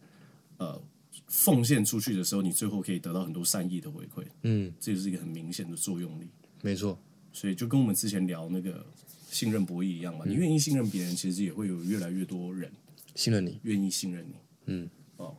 [0.56, 0.80] 呃
[1.28, 4.24] 奉献出去的时候，你最后可以得到很多善意的回馈。
[4.42, 4.72] 嗯。
[4.80, 6.26] 这就是一个很明显的作用力。
[6.62, 6.98] 没错。
[7.34, 8.86] 所以就跟我们之前聊那个
[9.30, 12.72] 信任博弈一样嘛，嗯、你愿意信任别人，其实也会有越来越多人
[13.14, 14.34] 信任你，愿意信任你。
[14.66, 14.88] 嗯。
[15.18, 15.36] 哦。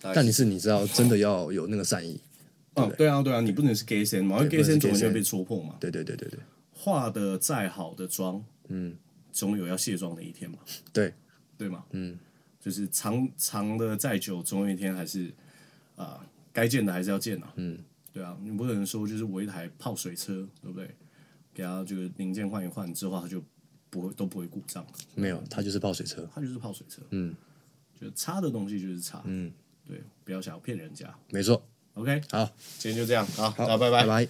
[0.00, 2.20] 但你是你知道，真的要有那个善意。
[2.76, 5.76] 哦，对啊，对啊，你不能是 gay 先嘛，因为 gay 先总会被戳破嘛。
[5.80, 6.38] 对对对对对，
[6.72, 8.96] 化的再好的妆，嗯，
[9.32, 10.58] 总有要卸妆的一天嘛。
[10.92, 11.12] 对，
[11.56, 12.18] 对嘛，嗯，
[12.60, 15.32] 就是藏藏的再久，总有一天还是
[15.96, 17.52] 啊，该见的还是要见啊。
[17.56, 17.78] 嗯，
[18.12, 20.88] 对啊，你不可能说就是我一台泡水车，对不对？
[21.54, 23.42] 给他这个零件换一换之后，他就
[23.88, 24.86] 不会都不会故障。
[25.14, 27.00] 没有，他就是泡水车，他就是泡水车。
[27.08, 27.34] 嗯，
[27.98, 29.22] 就差的东西就是差。
[29.24, 29.50] 嗯，
[29.86, 31.18] 对，不要想要骗人家。
[31.30, 31.66] 没错。
[31.96, 34.28] OK，好，今天就这样，好，好，拜拜，拜拜。